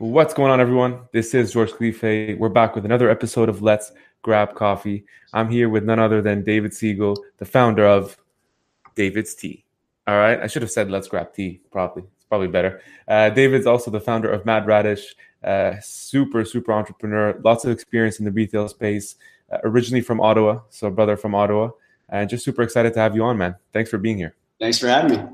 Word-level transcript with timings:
What's 0.00 0.32
going 0.32 0.50
on, 0.50 0.62
everyone? 0.62 1.00
This 1.12 1.34
is 1.34 1.52
George 1.52 1.72
Khalife. 1.72 2.38
We're 2.38 2.48
back 2.48 2.74
with 2.74 2.86
another 2.86 3.10
episode 3.10 3.50
of 3.50 3.60
Let's 3.60 3.92
Grab 4.22 4.54
Coffee. 4.54 5.04
I'm 5.34 5.50
here 5.50 5.68
with 5.68 5.84
none 5.84 5.98
other 5.98 6.22
than 6.22 6.42
David 6.42 6.72
Siegel, 6.72 7.22
the 7.36 7.44
founder 7.44 7.86
of 7.86 8.16
David's 8.94 9.34
Tea. 9.34 9.62
All 10.06 10.16
right, 10.16 10.40
I 10.40 10.46
should 10.46 10.62
have 10.62 10.70
said 10.70 10.90
Let's 10.90 11.06
Grab 11.06 11.34
Tea, 11.34 11.60
probably. 11.70 12.04
It's 12.16 12.24
probably 12.24 12.48
better. 12.48 12.80
Uh, 13.06 13.28
David's 13.28 13.66
also 13.66 13.90
the 13.90 14.00
founder 14.00 14.30
of 14.32 14.46
Mad 14.46 14.66
Radish, 14.66 15.14
uh, 15.44 15.74
super, 15.82 16.46
super 16.46 16.72
entrepreneur, 16.72 17.38
lots 17.44 17.66
of 17.66 17.70
experience 17.70 18.18
in 18.18 18.24
the 18.24 18.32
retail 18.32 18.68
space, 18.68 19.16
uh, 19.52 19.58
originally 19.64 20.00
from 20.00 20.18
Ottawa, 20.18 20.60
so 20.70 20.88
brother 20.88 21.18
from 21.18 21.34
Ottawa, 21.34 21.72
and 22.08 22.30
just 22.30 22.42
super 22.42 22.62
excited 22.62 22.94
to 22.94 23.00
have 23.00 23.14
you 23.14 23.22
on, 23.22 23.36
man. 23.36 23.54
Thanks 23.74 23.90
for 23.90 23.98
being 23.98 24.16
here. 24.16 24.34
Thanks 24.58 24.78
for 24.78 24.88
having 24.88 25.18
me. 25.18 25.28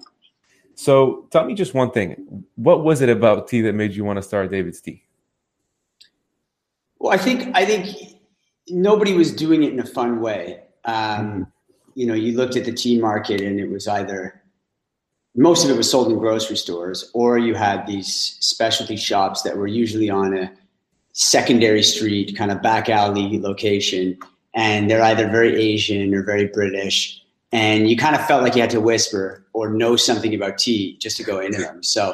So 0.77 1.27
tell 1.31 1.47
me 1.47 1.55
just 1.55 1.73
one 1.73 1.91
thing. 1.91 2.45
What 2.57 2.85
was 2.85 3.01
it 3.01 3.09
about 3.09 3.49
tea 3.49 3.63
that 3.63 3.73
made 3.73 3.95
you 3.95 4.05
want 4.05 4.19
to 4.19 4.23
start 4.23 4.51
David's 4.51 4.81
Tea? 4.81 5.03
Well, 6.99 7.13
I 7.13 7.17
think 7.17 7.51
I 7.57 7.65
think 7.65 7.89
nobody 8.69 9.15
was 9.15 9.33
doing 9.33 9.63
it 9.63 9.73
in 9.73 9.81
a 9.81 9.87
fun 9.87 10.21
way. 10.21 10.61
Um, 10.85 11.51
you 11.95 12.07
know, 12.07 12.15
you 12.15 12.37
looked 12.37 12.57
at 12.57 12.67
the 12.67 12.73
tea 12.73 13.01
market 13.01 13.41
and 13.41 13.59
it 13.59 13.71
was 13.71 13.89
either 13.89 14.43
most 15.35 15.65
of 15.65 15.71
it 15.71 15.77
was 15.77 15.91
sold 15.91 16.13
in 16.13 16.19
grocery 16.19 16.57
stores, 16.57 17.11
or 17.15 17.39
you 17.39 17.55
had 17.55 17.87
these 17.87 18.37
specialty 18.41 18.97
shops 18.97 19.43
that 19.43 19.57
were 19.57 19.67
usually 19.67 20.11
on 20.11 20.37
a 20.37 20.53
secondary 21.13 21.83
street, 21.83 22.37
kind 22.37 22.51
of 22.51 22.61
back 22.63 22.91
alley 22.91 23.41
location, 23.41 24.19
and 24.55 24.91
they're 24.91 25.03
either 25.03 25.29
very 25.29 25.57
Asian 25.57 26.15
or 26.15 26.23
very 26.23 26.47
British 26.47 27.23
and 27.53 27.89
you 27.89 27.97
kind 27.97 28.17
of 28.17 28.27
felt 28.27 28.43
like 28.43 28.55
you 28.55 28.61
had 28.61 28.71
to 28.71 28.81
whisper 28.81 29.46
or 29.57 29.71
know 29.71 29.97
something 29.97 30.35
about 30.35 30.59
tea 30.59 30.99
just 30.99 31.17
to 31.17 31.25
go 31.25 31.41
into 31.41 31.59
them. 31.59 31.83
So 31.83 32.11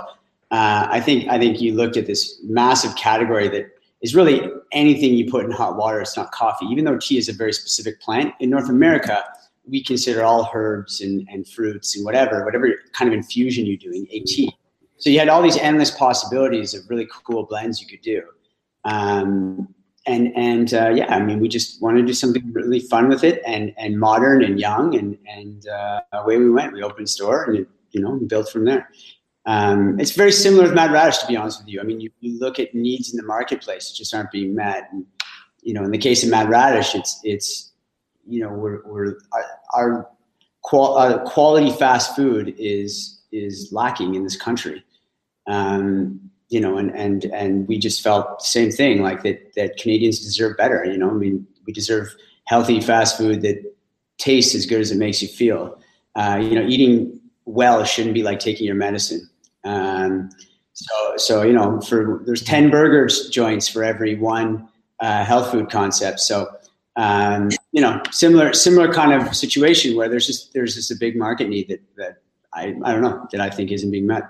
uh, 0.52 0.86
I 0.96 1.00
think 1.00 1.28
I 1.28 1.40
think 1.40 1.60
you 1.60 1.74
looked 1.74 1.96
at 1.96 2.06
this 2.06 2.40
massive 2.44 2.94
category 2.94 3.48
that 3.48 3.66
is 4.00 4.14
really 4.14 4.48
anything 4.70 5.14
you 5.14 5.28
put 5.28 5.44
in 5.44 5.50
hot 5.50 5.76
water. 5.76 6.00
It's 6.00 6.16
not 6.16 6.30
coffee, 6.30 6.66
even 6.66 6.84
though 6.84 6.98
tea 6.98 7.18
is 7.18 7.28
a 7.28 7.32
very 7.32 7.52
specific 7.52 8.00
plant. 8.00 8.32
In 8.38 8.48
North 8.48 8.68
America, 8.68 9.24
we 9.66 9.82
consider 9.82 10.22
all 10.22 10.48
herbs 10.54 11.00
and, 11.00 11.26
and 11.32 11.48
fruits 11.48 11.96
and 11.96 12.04
whatever 12.04 12.44
whatever 12.44 12.68
kind 12.92 13.08
of 13.10 13.14
infusion 13.14 13.66
you're 13.66 13.76
doing 13.76 14.06
a 14.12 14.20
tea. 14.20 14.56
So 14.98 15.10
you 15.10 15.18
had 15.18 15.28
all 15.28 15.42
these 15.42 15.58
endless 15.58 15.90
possibilities 15.90 16.74
of 16.74 16.88
really 16.88 17.08
cool 17.26 17.44
blends 17.46 17.80
you 17.82 17.88
could 17.88 18.02
do. 18.02 18.22
Um, 18.84 19.74
and 20.06 20.32
and 20.36 20.74
uh, 20.74 20.90
yeah, 20.90 21.14
I 21.14 21.20
mean, 21.22 21.40
we 21.40 21.48
just 21.48 21.80
wanted 21.80 22.00
to 22.00 22.06
do 22.06 22.14
something 22.14 22.52
really 22.52 22.80
fun 22.80 23.08
with 23.08 23.24
it 23.24 23.42
and 23.46 23.72
and 23.76 23.98
modern 23.98 24.42
and 24.42 24.58
young, 24.58 24.94
and 24.96 25.16
and 25.26 25.66
uh, 25.68 26.00
away 26.12 26.38
we 26.38 26.50
went. 26.50 26.72
We 26.72 26.82
opened 26.82 27.08
store 27.08 27.44
and 27.44 27.66
you 27.90 28.00
know 28.00 28.18
built 28.26 28.50
from 28.50 28.64
there. 28.64 28.88
Um, 29.46 29.98
it's 29.98 30.12
very 30.12 30.32
similar 30.32 30.64
with 30.64 30.74
Mad 30.74 30.92
Radish, 30.92 31.18
to 31.18 31.26
be 31.26 31.36
honest 31.36 31.60
with 31.60 31.68
you. 31.68 31.80
I 31.80 31.84
mean, 31.84 32.00
you, 32.00 32.10
you 32.20 32.38
look 32.38 32.60
at 32.60 32.74
needs 32.74 33.10
in 33.10 33.16
the 33.16 33.24
marketplace 33.24 33.88
that 33.88 33.96
just 33.96 34.14
aren't 34.14 34.30
being 34.30 34.54
met. 34.54 34.88
And, 34.92 35.04
you 35.62 35.74
know, 35.74 35.82
in 35.82 35.90
the 35.90 35.98
case 35.98 36.22
of 36.22 36.30
Mad 36.30 36.48
Radish, 36.48 36.94
it's 36.94 37.20
it's 37.24 37.72
you 38.26 38.40
know 38.40 38.50
we're 38.50 38.82
we're 38.86 39.18
our, 39.32 39.44
our 39.74 40.08
qual- 40.62 40.96
uh, 40.96 41.24
quality 41.24 41.70
fast 41.72 42.16
food 42.16 42.54
is 42.58 43.22
is 43.32 43.70
lacking 43.72 44.14
in 44.14 44.24
this 44.24 44.36
country. 44.36 44.84
Um, 45.46 46.31
you 46.52 46.60
know, 46.60 46.76
and 46.76 46.94
and 46.94 47.24
and 47.26 47.66
we 47.66 47.78
just 47.78 48.02
felt 48.02 48.40
the 48.40 48.44
same 48.44 48.70
thing, 48.70 49.00
like 49.00 49.22
that 49.22 49.54
that 49.54 49.78
Canadians 49.78 50.20
deserve 50.20 50.58
better. 50.58 50.84
You 50.84 50.98
know, 50.98 51.08
I 51.08 51.14
mean, 51.14 51.46
we 51.66 51.72
deserve 51.72 52.14
healthy 52.44 52.78
fast 52.82 53.16
food 53.16 53.40
that 53.40 53.74
tastes 54.18 54.54
as 54.54 54.66
good 54.66 54.82
as 54.82 54.90
it 54.90 54.98
makes 54.98 55.22
you 55.22 55.28
feel. 55.28 55.80
Uh, 56.14 56.38
you 56.42 56.54
know, 56.54 56.66
eating 56.66 57.18
well 57.46 57.82
shouldn't 57.84 58.12
be 58.12 58.22
like 58.22 58.38
taking 58.38 58.66
your 58.66 58.74
medicine. 58.74 59.30
Um, 59.64 60.28
so, 60.74 61.16
so 61.16 61.42
you 61.42 61.54
know, 61.54 61.80
for 61.80 62.20
there's 62.26 62.42
ten 62.42 62.68
burgers 62.68 63.30
joints 63.30 63.66
for 63.66 63.82
every 63.82 64.14
one 64.16 64.68
uh, 65.00 65.24
health 65.24 65.52
food 65.52 65.70
concept. 65.70 66.20
So, 66.20 66.48
um, 66.96 67.48
you 67.72 67.80
know, 67.80 68.02
similar 68.10 68.52
similar 68.52 68.92
kind 68.92 69.14
of 69.14 69.34
situation 69.34 69.96
where 69.96 70.10
there's 70.10 70.26
just 70.26 70.52
there's 70.52 70.74
just 70.74 70.90
a 70.90 70.96
big 70.96 71.16
market 71.16 71.48
need 71.48 71.68
that 71.68 71.80
that 71.96 72.18
I 72.52 72.74
I 72.84 72.92
don't 72.92 73.00
know 73.00 73.26
that 73.32 73.40
I 73.40 73.48
think 73.48 73.70
isn't 73.72 73.90
being 73.90 74.06
met. 74.06 74.24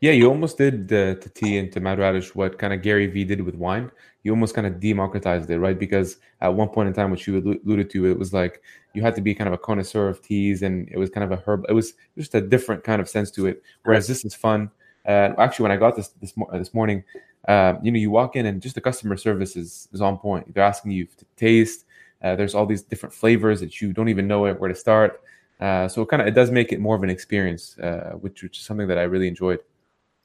Yeah, 0.00 0.12
you 0.12 0.28
almost 0.28 0.58
did 0.58 0.92
uh, 0.92 1.14
to 1.16 1.28
tea 1.30 1.58
and 1.58 1.72
to 1.72 1.80
Mad 1.80 1.98
Radish 1.98 2.34
what 2.34 2.58
kind 2.58 2.72
of 2.72 2.82
Gary 2.82 3.06
Vee 3.06 3.24
did 3.24 3.40
with 3.42 3.54
wine. 3.54 3.90
You 4.22 4.32
almost 4.32 4.54
kind 4.54 4.66
of 4.66 4.80
democratized 4.80 5.48
it, 5.50 5.58
right? 5.58 5.78
Because 5.78 6.16
at 6.40 6.54
one 6.54 6.68
point 6.68 6.88
in 6.88 6.94
time, 6.94 7.10
which 7.10 7.26
you 7.26 7.38
alluded 7.38 7.90
to, 7.90 8.06
it 8.06 8.18
was 8.18 8.32
like 8.32 8.62
you 8.94 9.02
had 9.02 9.14
to 9.14 9.20
be 9.20 9.34
kind 9.34 9.48
of 9.48 9.54
a 9.54 9.58
connoisseur 9.58 10.08
of 10.08 10.20
teas, 10.22 10.62
and 10.62 10.88
it 10.90 10.98
was 10.98 11.10
kind 11.10 11.24
of 11.24 11.32
a 11.32 11.42
herb. 11.46 11.64
It 11.68 11.72
was 11.72 11.94
just 12.16 12.34
a 12.34 12.40
different 12.40 12.84
kind 12.84 13.00
of 13.00 13.08
sense 13.08 13.30
to 13.32 13.46
it. 13.46 13.62
Whereas 13.84 14.06
this 14.06 14.24
is 14.24 14.34
fun. 14.34 14.70
Uh, 15.06 15.30
actually, 15.38 15.64
when 15.64 15.72
I 15.72 15.76
got 15.76 15.96
this 15.96 16.08
this, 16.20 16.34
this 16.52 16.74
morning, 16.74 17.04
uh, 17.46 17.74
you 17.82 17.90
know, 17.90 17.98
you 17.98 18.10
walk 18.10 18.36
in 18.36 18.46
and 18.46 18.60
just 18.60 18.74
the 18.74 18.80
customer 18.80 19.16
service 19.16 19.56
is, 19.56 19.88
is 19.92 20.00
on 20.00 20.18
point. 20.18 20.52
They're 20.52 20.64
asking 20.64 20.92
you 20.92 21.06
to 21.06 21.24
taste. 21.36 21.84
Uh, 22.22 22.34
there's 22.36 22.54
all 22.54 22.66
these 22.66 22.82
different 22.82 23.14
flavors 23.14 23.60
that 23.60 23.80
you 23.80 23.92
don't 23.92 24.08
even 24.08 24.26
know 24.26 24.52
where 24.52 24.68
to 24.68 24.74
start. 24.74 25.22
Uh, 25.60 25.88
so 25.88 26.02
it 26.02 26.08
kind 26.08 26.22
of 26.22 26.28
it 26.28 26.34
does 26.34 26.50
make 26.50 26.72
it 26.72 26.80
more 26.80 26.94
of 26.94 27.02
an 27.02 27.10
experience, 27.10 27.76
uh, 27.78 28.12
which 28.20 28.42
which 28.42 28.58
is 28.58 28.64
something 28.64 28.88
that 28.88 28.98
I 28.98 29.02
really 29.02 29.28
enjoyed. 29.28 29.60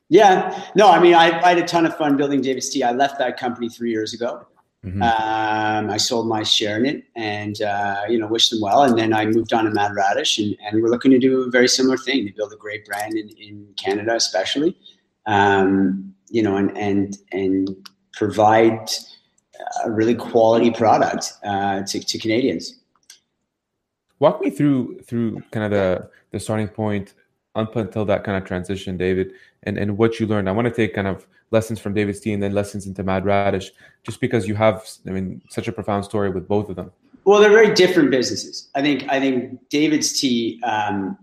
Yeah, 0.10 0.64
no, 0.76 0.92
I 0.92 1.00
mean, 1.00 1.16
I, 1.16 1.40
I 1.42 1.50
had 1.50 1.58
a 1.58 1.66
ton 1.66 1.86
of 1.86 1.98
fun 1.98 2.18
building 2.18 2.42
David's 2.42 2.70
Tea. 2.70 2.84
I 2.84 2.92
left 2.92 3.18
that 3.18 3.38
company 3.38 3.70
three 3.70 3.90
years 3.90 4.14
ago. 4.14 4.46
Mm-hmm. 4.86 5.02
Um, 5.02 5.90
I 5.90 5.98
sold 5.98 6.28
my 6.28 6.44
share 6.44 6.78
in 6.78 6.86
it, 6.86 7.04
and 7.16 7.62
uh, 7.62 8.02
you 8.10 8.20
know, 8.20 8.28
wish 8.28 8.50
them 8.50 8.62
well. 8.62 8.84
And 8.84 8.98
then 8.98 9.14
I 9.14 9.26
moved 9.26 9.54
on 9.54 9.66
to 9.66 9.72
Mad 9.72 9.96
Radish, 9.96 10.38
and, 10.40 10.56
and 10.66 10.82
we're 10.84 10.90
looking 10.90 11.12
to 11.12 11.20
do 11.20 11.44
a 11.44 11.50
very 11.50 11.70
similar 11.70 11.98
thing 11.98 12.28
to 12.28 12.34
build 12.34 12.54
a 12.54 12.58
great 12.58 12.86
brand 12.86 13.14
in, 13.18 13.30
in 13.30 13.68
Canada, 13.76 14.16
especially. 14.16 14.78
Um, 15.26 16.14
you 16.30 16.44
know, 16.44 16.58
and 16.58 16.78
and 16.78 17.18
and 17.32 17.70
provide 18.14 18.90
a 19.86 19.92
really 19.92 20.16
quality 20.16 20.72
product 20.72 21.34
uh, 21.44 21.82
to, 21.84 22.00
to 22.00 22.18
Canadians. 22.20 22.83
Walk 24.24 24.40
me 24.40 24.50
through 24.50 25.02
through 25.02 25.44
kind 25.52 25.66
of 25.66 25.72
the 25.72 26.10
the 26.32 26.40
starting 26.40 26.70
point 26.70 27.14
up 27.56 27.76
until 27.76 28.06
that 28.06 28.24
kind 28.24 28.38
of 28.38 28.46
transition, 28.46 28.96
David, 28.96 29.34
and, 29.64 29.78
and 29.78 29.98
what 29.98 30.18
you 30.18 30.26
learned. 30.26 30.48
I 30.48 30.54
want 30.54 30.66
to 30.66 30.74
take 30.74 30.96
kind 30.96 31.08
of 31.08 31.28
lessons 31.52 31.78
from 31.78 31.94
David's 31.94 32.22
tea 32.22 32.32
and 32.32 32.42
then 32.42 32.54
lessons 32.54 32.88
into 32.88 33.04
Mad 33.04 33.26
Radish, 33.26 33.74
just 34.04 34.22
because 34.22 34.48
you 34.48 34.56
have, 34.56 34.90
I 35.06 35.10
mean, 35.10 35.42
such 35.50 35.68
a 35.68 35.74
profound 35.74 36.06
story 36.06 36.30
with 36.30 36.48
both 36.48 36.70
of 36.70 36.78
them. 36.78 36.90
Well, 37.26 37.42
they're 37.42 37.50
very 37.50 37.74
different 37.74 38.12
businesses. 38.12 38.70
I 38.76 38.82
think 38.82 39.04
I 39.10 39.20
think 39.20 39.60
David's 39.68 40.18
tea 40.18 40.62
um, 40.64 41.18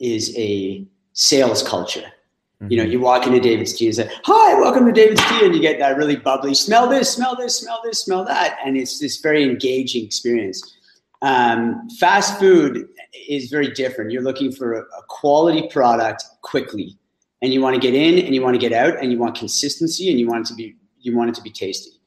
is 0.00 0.36
a 0.36 0.84
sales 1.12 1.62
culture. 1.62 2.00
Mm-hmm. 2.00 2.72
You 2.72 2.76
know, 2.78 2.82
mm-hmm. 2.82 2.92
you 2.92 3.00
walk 3.00 3.28
into 3.28 3.38
David's 3.38 3.74
tea 3.74 3.86
and 3.86 3.94
say, 3.94 4.10
"Hi, 4.24 4.54
welcome 4.54 4.86
to 4.86 4.92
David's 4.92 5.24
tea," 5.28 5.46
and 5.46 5.54
you 5.54 5.60
get 5.60 5.78
that 5.78 5.96
really 5.96 6.16
bubbly, 6.16 6.54
smell 6.54 6.88
this, 6.88 7.14
smell 7.14 7.36
this, 7.36 7.60
smell 7.60 7.80
this, 7.84 8.00
smell 8.00 8.24
that, 8.24 8.58
and 8.64 8.76
it's 8.76 8.98
this 8.98 9.18
very 9.18 9.44
engaging 9.44 10.04
experience. 10.04 10.78
Um, 11.22 11.88
fast 11.98 12.38
food 12.38 12.88
is 13.28 13.50
very 13.50 13.70
different. 13.70 14.10
You're 14.10 14.22
looking 14.22 14.52
for 14.52 14.74
a, 14.74 14.80
a 14.80 15.02
quality 15.08 15.68
product 15.68 16.24
quickly, 16.42 16.96
and 17.42 17.52
you 17.52 17.60
want 17.60 17.74
to 17.74 17.80
get 17.80 17.94
in 17.94 18.24
and 18.24 18.34
you 18.34 18.42
want 18.42 18.54
to 18.54 18.60
get 18.60 18.72
out, 18.72 18.98
and 19.00 19.12
you 19.12 19.18
want 19.18 19.36
consistency, 19.36 20.10
and 20.10 20.18
you 20.18 20.26
want 20.26 20.46
it 20.46 20.48
to 20.48 20.54
be 20.54 20.76
you 20.98 21.16
want 21.16 21.30
it 21.30 21.34
to 21.34 21.42
be 21.42 21.50
tasty, 21.50 22.00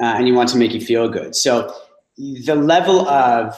uh, 0.00 0.14
and 0.16 0.26
you 0.28 0.34
want 0.34 0.48
to 0.50 0.56
make 0.56 0.72
you 0.72 0.80
feel 0.80 1.08
good. 1.08 1.34
So 1.34 1.74
the 2.16 2.54
level 2.54 3.08
of 3.08 3.54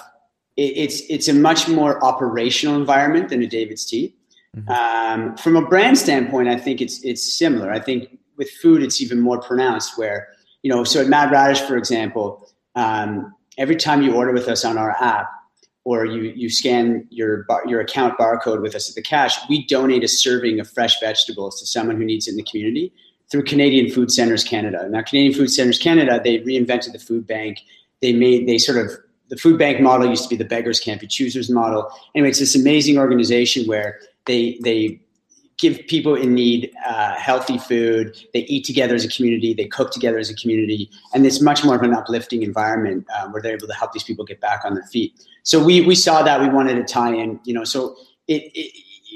it, 0.56 0.76
it's 0.76 1.00
it's 1.08 1.28
a 1.28 1.34
much 1.34 1.68
more 1.68 2.02
operational 2.04 2.76
environment 2.76 3.28
than 3.28 3.42
a 3.42 3.46
David's 3.46 3.86
Tea. 3.86 4.14
Mm-hmm. 4.56 4.70
Um, 4.70 5.36
from 5.36 5.56
a 5.56 5.66
brand 5.66 5.98
standpoint, 5.98 6.48
I 6.48 6.56
think 6.56 6.80
it's 6.80 7.02
it's 7.04 7.38
similar. 7.38 7.70
I 7.70 7.80
think 7.80 8.18
with 8.36 8.50
food, 8.62 8.82
it's 8.82 9.00
even 9.00 9.20
more 9.20 9.40
pronounced. 9.40 9.98
Where 9.98 10.28
you 10.62 10.70
know, 10.70 10.84
so 10.84 11.00
at 11.00 11.08
Mad 11.08 11.30
Radish, 11.30 11.60
for 11.60 11.76
example, 11.76 12.50
um, 12.74 13.32
every 13.58 13.76
time 13.76 14.00
you 14.00 14.14
order 14.14 14.32
with 14.32 14.48
us 14.48 14.64
on 14.64 14.78
our 14.78 14.92
app, 14.92 15.28
or 15.84 16.04
you 16.04 16.32
you 16.36 16.48
scan 16.48 17.06
your 17.10 17.44
bar, 17.44 17.62
your 17.66 17.80
account 17.80 18.18
barcode 18.18 18.62
with 18.62 18.74
us 18.74 18.88
at 18.88 18.94
the 18.94 19.02
cash, 19.02 19.36
we 19.48 19.66
donate 19.66 20.04
a 20.04 20.08
serving 20.08 20.60
of 20.60 20.70
fresh 20.70 20.98
vegetables 21.00 21.58
to 21.60 21.66
someone 21.66 21.96
who 21.96 22.04
needs 22.04 22.26
it 22.26 22.32
in 22.32 22.36
the 22.36 22.42
community 22.42 22.92
through 23.30 23.44
Canadian 23.44 23.90
Food 23.90 24.10
Centers 24.10 24.44
Canada. 24.44 24.86
Now, 24.88 25.02
Canadian 25.02 25.34
Food 25.34 25.48
Centers 25.48 25.78
Canada, 25.78 26.20
they 26.22 26.38
reinvented 26.38 26.92
the 26.92 26.98
food 26.98 27.26
bank. 27.26 27.60
They 28.00 28.12
made 28.12 28.46
they 28.46 28.58
sort 28.58 28.78
of 28.78 28.92
the 29.28 29.36
food 29.36 29.58
bank 29.58 29.80
model 29.80 30.08
used 30.08 30.24
to 30.24 30.28
be 30.28 30.36
the 30.36 30.44
beggars 30.44 30.80
can't 30.80 31.00
be 31.00 31.06
choosers 31.06 31.50
model. 31.50 31.90
Anyway, 32.14 32.30
it's 32.30 32.38
this 32.38 32.54
amazing 32.54 32.98
organization 32.98 33.66
where 33.66 33.98
they 34.26 34.58
they 34.62 35.00
give 35.58 35.84
people 35.88 36.14
in 36.14 36.34
need 36.34 36.72
uh, 36.86 37.14
healthy 37.16 37.58
food. 37.58 38.16
They 38.32 38.40
eat 38.40 38.64
together 38.64 38.94
as 38.94 39.04
a 39.04 39.08
community. 39.08 39.52
They 39.52 39.66
cook 39.66 39.90
together 39.90 40.18
as 40.18 40.30
a 40.30 40.34
community, 40.34 40.88
and 41.12 41.26
it's 41.26 41.40
much 41.40 41.64
more 41.64 41.76
of 41.76 41.82
an 41.82 41.92
uplifting 41.92 42.42
environment 42.42 43.06
uh, 43.14 43.28
where 43.28 43.42
they're 43.42 43.56
able 43.56 43.66
to 43.66 43.74
help 43.74 43.92
these 43.92 44.04
people 44.04 44.24
get 44.24 44.40
back 44.40 44.64
on 44.64 44.74
their 44.74 44.84
feet. 44.84 45.12
So 45.42 45.62
we 45.62 45.80
we 45.82 45.94
saw 45.94 46.22
that 46.22 46.40
we 46.40 46.48
wanted 46.48 46.74
to 46.74 46.84
tie 46.84 47.12
in, 47.14 47.40
you 47.44 47.52
know. 47.52 47.64
So 47.64 47.96
it, 48.28 48.50
it 48.54 48.72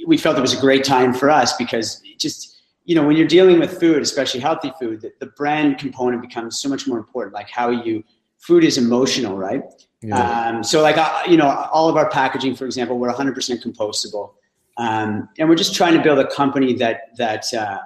we 0.07 0.19
felt 0.19 0.37
it 0.37 0.41
was 0.41 0.57
a 0.57 0.61
great 0.61 0.85
time 0.85 1.15
for 1.15 1.31
us 1.31 1.57
because 1.57 2.03
just 2.19 2.61
you 2.85 2.95
know 2.95 3.07
when 3.07 3.17
you're 3.17 3.29
dealing 3.29 3.61
with 3.61 3.79
food, 3.79 4.03
especially 4.03 4.41
healthy 4.41 4.73
food, 4.81 5.01
the, 5.01 5.13
the 5.21 5.27
brand 5.27 5.79
component 5.79 6.21
becomes 6.21 6.61
so 6.61 6.69
much 6.69 6.87
more 6.89 6.99
important. 6.99 7.35
Like 7.35 7.49
how 7.49 7.71
you 7.71 8.03
food 8.39 8.65
is 8.65 8.77
emotional, 8.79 9.39
right? 9.39 9.63
Yeah. 10.03 10.49
Um, 10.49 10.65
so 10.65 10.83
like 10.83 10.99
uh, 10.99 11.23
you 11.29 11.37
know 11.37 11.49
all 11.73 11.89
of 11.89 11.97
our 11.97 12.11
packaging, 12.11 12.57
for 12.57 12.67
example, 12.67 12.99
we're 12.99 13.13
100% 13.13 13.63
compostable. 13.63 14.33
Um, 14.83 15.29
and 15.39 15.49
we're 15.49 15.55
just 15.55 15.77
trying 15.77 15.95
to 15.95 16.03
build 16.03 16.19
a 16.19 16.27
company 16.27 16.75
that 16.75 17.17
that 17.17 17.45
uh, 17.55 17.79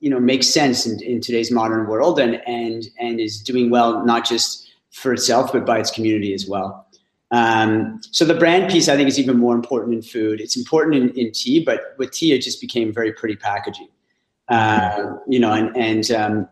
you 0.00 0.08
know 0.08 0.18
makes 0.18 0.48
sense 0.48 0.86
in, 0.86 1.02
in 1.02 1.20
today's 1.20 1.50
modern 1.50 1.86
world 1.86 2.18
and 2.18 2.40
and 2.46 2.86
and 2.98 3.20
is 3.20 3.42
doing 3.42 3.68
well 3.68 4.04
not 4.04 4.26
just 4.26 4.70
for 4.90 5.12
itself 5.12 5.52
but 5.52 5.66
by 5.66 5.78
its 5.78 5.90
community 5.90 6.32
as 6.32 6.46
well. 6.48 6.86
Um, 7.30 8.00
so 8.10 8.24
the 8.24 8.34
brand 8.34 8.70
piece 8.70 8.88
i 8.88 8.96
think 8.96 9.08
is 9.08 9.18
even 9.18 9.36
more 9.36 9.54
important 9.54 9.94
in 9.94 10.00
food. 10.00 10.40
It's 10.40 10.56
important 10.56 10.94
in, 10.96 11.10
in 11.10 11.32
tea 11.32 11.62
but 11.62 11.94
with 11.98 12.10
tea 12.12 12.32
it 12.32 12.40
just 12.40 12.60
became 12.60 12.90
very 12.90 13.12
pretty 13.12 13.36
packaging. 13.36 13.88
Uh, 14.48 15.16
you 15.28 15.38
know 15.38 15.52
and 15.52 15.76
and 15.76 16.10
um, 16.12 16.48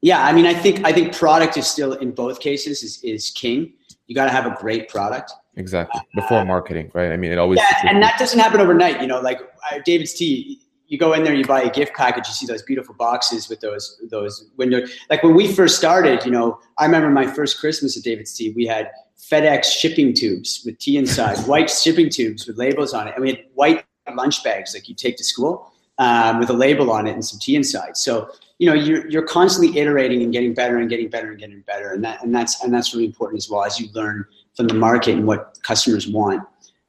yeah 0.00 0.24
i 0.26 0.32
mean 0.32 0.46
i 0.46 0.54
think 0.54 0.84
i 0.84 0.92
think 0.92 1.16
product 1.16 1.56
is 1.56 1.66
still 1.66 1.94
in 1.94 2.12
both 2.12 2.38
cases 2.38 2.84
is, 2.84 3.02
is 3.02 3.30
king. 3.30 3.72
You 4.06 4.14
got 4.14 4.26
to 4.26 4.30
have 4.30 4.46
a 4.46 4.56
great 4.60 4.88
product 4.88 5.32
exactly 5.58 6.00
before 6.14 6.38
uh, 6.38 6.44
marketing 6.44 6.90
right 6.94 7.12
i 7.12 7.16
mean 7.16 7.30
it 7.30 7.38
always 7.38 7.58
yeah, 7.58 7.90
and 7.90 8.02
that 8.02 8.18
doesn't 8.18 8.38
happen 8.38 8.60
overnight 8.60 9.00
you 9.00 9.06
know 9.06 9.20
like 9.20 9.40
uh, 9.40 9.78
david's 9.84 10.14
tea 10.14 10.60
you 10.88 10.96
go 10.96 11.12
in 11.12 11.22
there, 11.22 11.34
you 11.34 11.44
buy 11.44 11.62
a 11.62 11.70
gift 11.70 11.94
package, 11.94 12.26
you 12.26 12.32
see 12.32 12.46
those 12.46 12.62
beautiful 12.62 12.94
boxes 12.94 13.48
with 13.48 13.60
those 13.60 14.00
those 14.10 14.48
windows. 14.56 14.90
Like 15.10 15.22
when 15.22 15.34
we 15.34 15.52
first 15.52 15.76
started, 15.76 16.24
you 16.24 16.30
know, 16.30 16.58
I 16.78 16.86
remember 16.86 17.10
my 17.10 17.26
first 17.26 17.60
Christmas 17.60 17.96
at 17.96 18.02
David's 18.02 18.32
Tea. 18.34 18.52
We 18.56 18.66
had 18.66 18.90
FedEx 19.18 19.64
shipping 19.64 20.14
tubes 20.14 20.62
with 20.64 20.78
tea 20.78 20.96
inside, 20.96 21.38
white 21.46 21.70
shipping 21.70 22.08
tubes 22.08 22.46
with 22.46 22.56
labels 22.56 22.94
on 22.94 23.06
it, 23.06 23.14
and 23.14 23.22
we 23.22 23.30
had 23.30 23.44
white 23.54 23.84
lunch 24.14 24.42
bags 24.42 24.72
like 24.72 24.88
you 24.88 24.94
take 24.94 25.18
to 25.18 25.24
school 25.24 25.70
um, 25.98 26.38
with 26.38 26.48
a 26.48 26.54
label 26.54 26.90
on 26.90 27.06
it 27.06 27.12
and 27.12 27.24
some 27.24 27.38
tea 27.38 27.54
inside. 27.54 27.96
So 27.96 28.30
you 28.58 28.66
know, 28.66 28.74
you're 28.74 29.06
you're 29.08 29.26
constantly 29.26 29.78
iterating 29.78 30.22
and 30.22 30.32
getting 30.32 30.54
better 30.54 30.78
and 30.78 30.88
getting 30.88 31.10
better 31.10 31.30
and 31.30 31.38
getting 31.38 31.60
better, 31.60 31.92
and 31.92 32.02
that 32.02 32.24
and 32.24 32.34
that's 32.34 32.64
and 32.64 32.72
that's 32.72 32.94
really 32.94 33.04
important 33.04 33.38
as 33.38 33.50
well 33.50 33.62
as 33.62 33.78
you 33.78 33.88
learn 33.92 34.24
from 34.58 34.66
the 34.66 34.74
market 34.74 35.14
and 35.14 35.24
what 35.24 35.56
customers 35.62 36.08
want. 36.08 36.42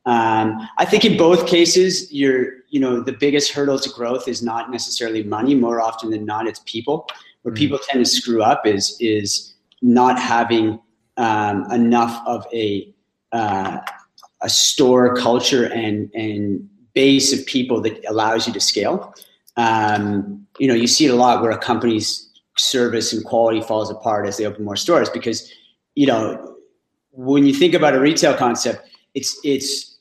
Um, 0.08 0.68
I 0.80 0.86
think 0.86 1.06
in 1.06 1.18
both 1.18 1.46
cases, 1.46 2.12
you're, 2.12 2.48
you 2.70 2.80
know, 2.80 3.00
the 3.00 3.14
biggest 3.14 3.52
hurdle 3.52 3.78
to 3.78 3.90
growth 3.92 4.28
is 4.28 4.42
not 4.42 4.72
necessarily 4.72 5.22
money. 5.22 5.54
More 5.54 5.80
often 5.80 6.10
than 6.10 6.26
not, 6.26 6.48
it's 6.48 6.62
people. 6.66 7.08
Where 7.44 7.54
mm-hmm. 7.54 7.60
people 7.60 7.80
tend 7.88 8.04
to 8.04 8.10
screw 8.10 8.42
up 8.42 8.66
is 8.66 8.98
is 9.00 9.54
not 9.84 10.18
having 10.20 10.80
um, 11.18 11.72
enough 11.72 12.26
of 12.26 12.48
a 12.52 12.92
uh, 13.32 13.78
a 14.42 14.50
store 14.50 15.16
culture 15.16 15.66
and 15.72 16.10
and 16.16 16.68
base 16.96 17.32
of 17.32 17.46
people 17.46 17.80
that 17.82 18.04
allows 18.10 18.48
you 18.48 18.54
to 18.54 18.60
scale. 18.60 19.14
Um, 19.58 20.48
you 20.58 20.68
know, 20.68 20.74
you 20.74 20.88
see 20.88 21.06
it 21.06 21.10
a 21.12 21.16
lot 21.16 21.44
where 21.44 21.52
a 21.52 21.58
company's 21.58 22.32
service 22.58 23.14
and 23.14 23.24
quality 23.24 23.62
falls 23.62 23.92
apart 23.92 24.28
as 24.28 24.38
they 24.38 24.46
open 24.48 24.66
more 24.66 24.76
stores 24.76 25.08
because, 25.10 25.52
you 25.94 26.08
know, 26.08 26.49
when 27.20 27.46
you 27.46 27.54
think 27.54 27.74
about 27.74 27.94
a 27.94 28.00
retail 28.00 28.34
concept, 28.34 28.90
it's 29.14 29.38
it's 29.44 29.98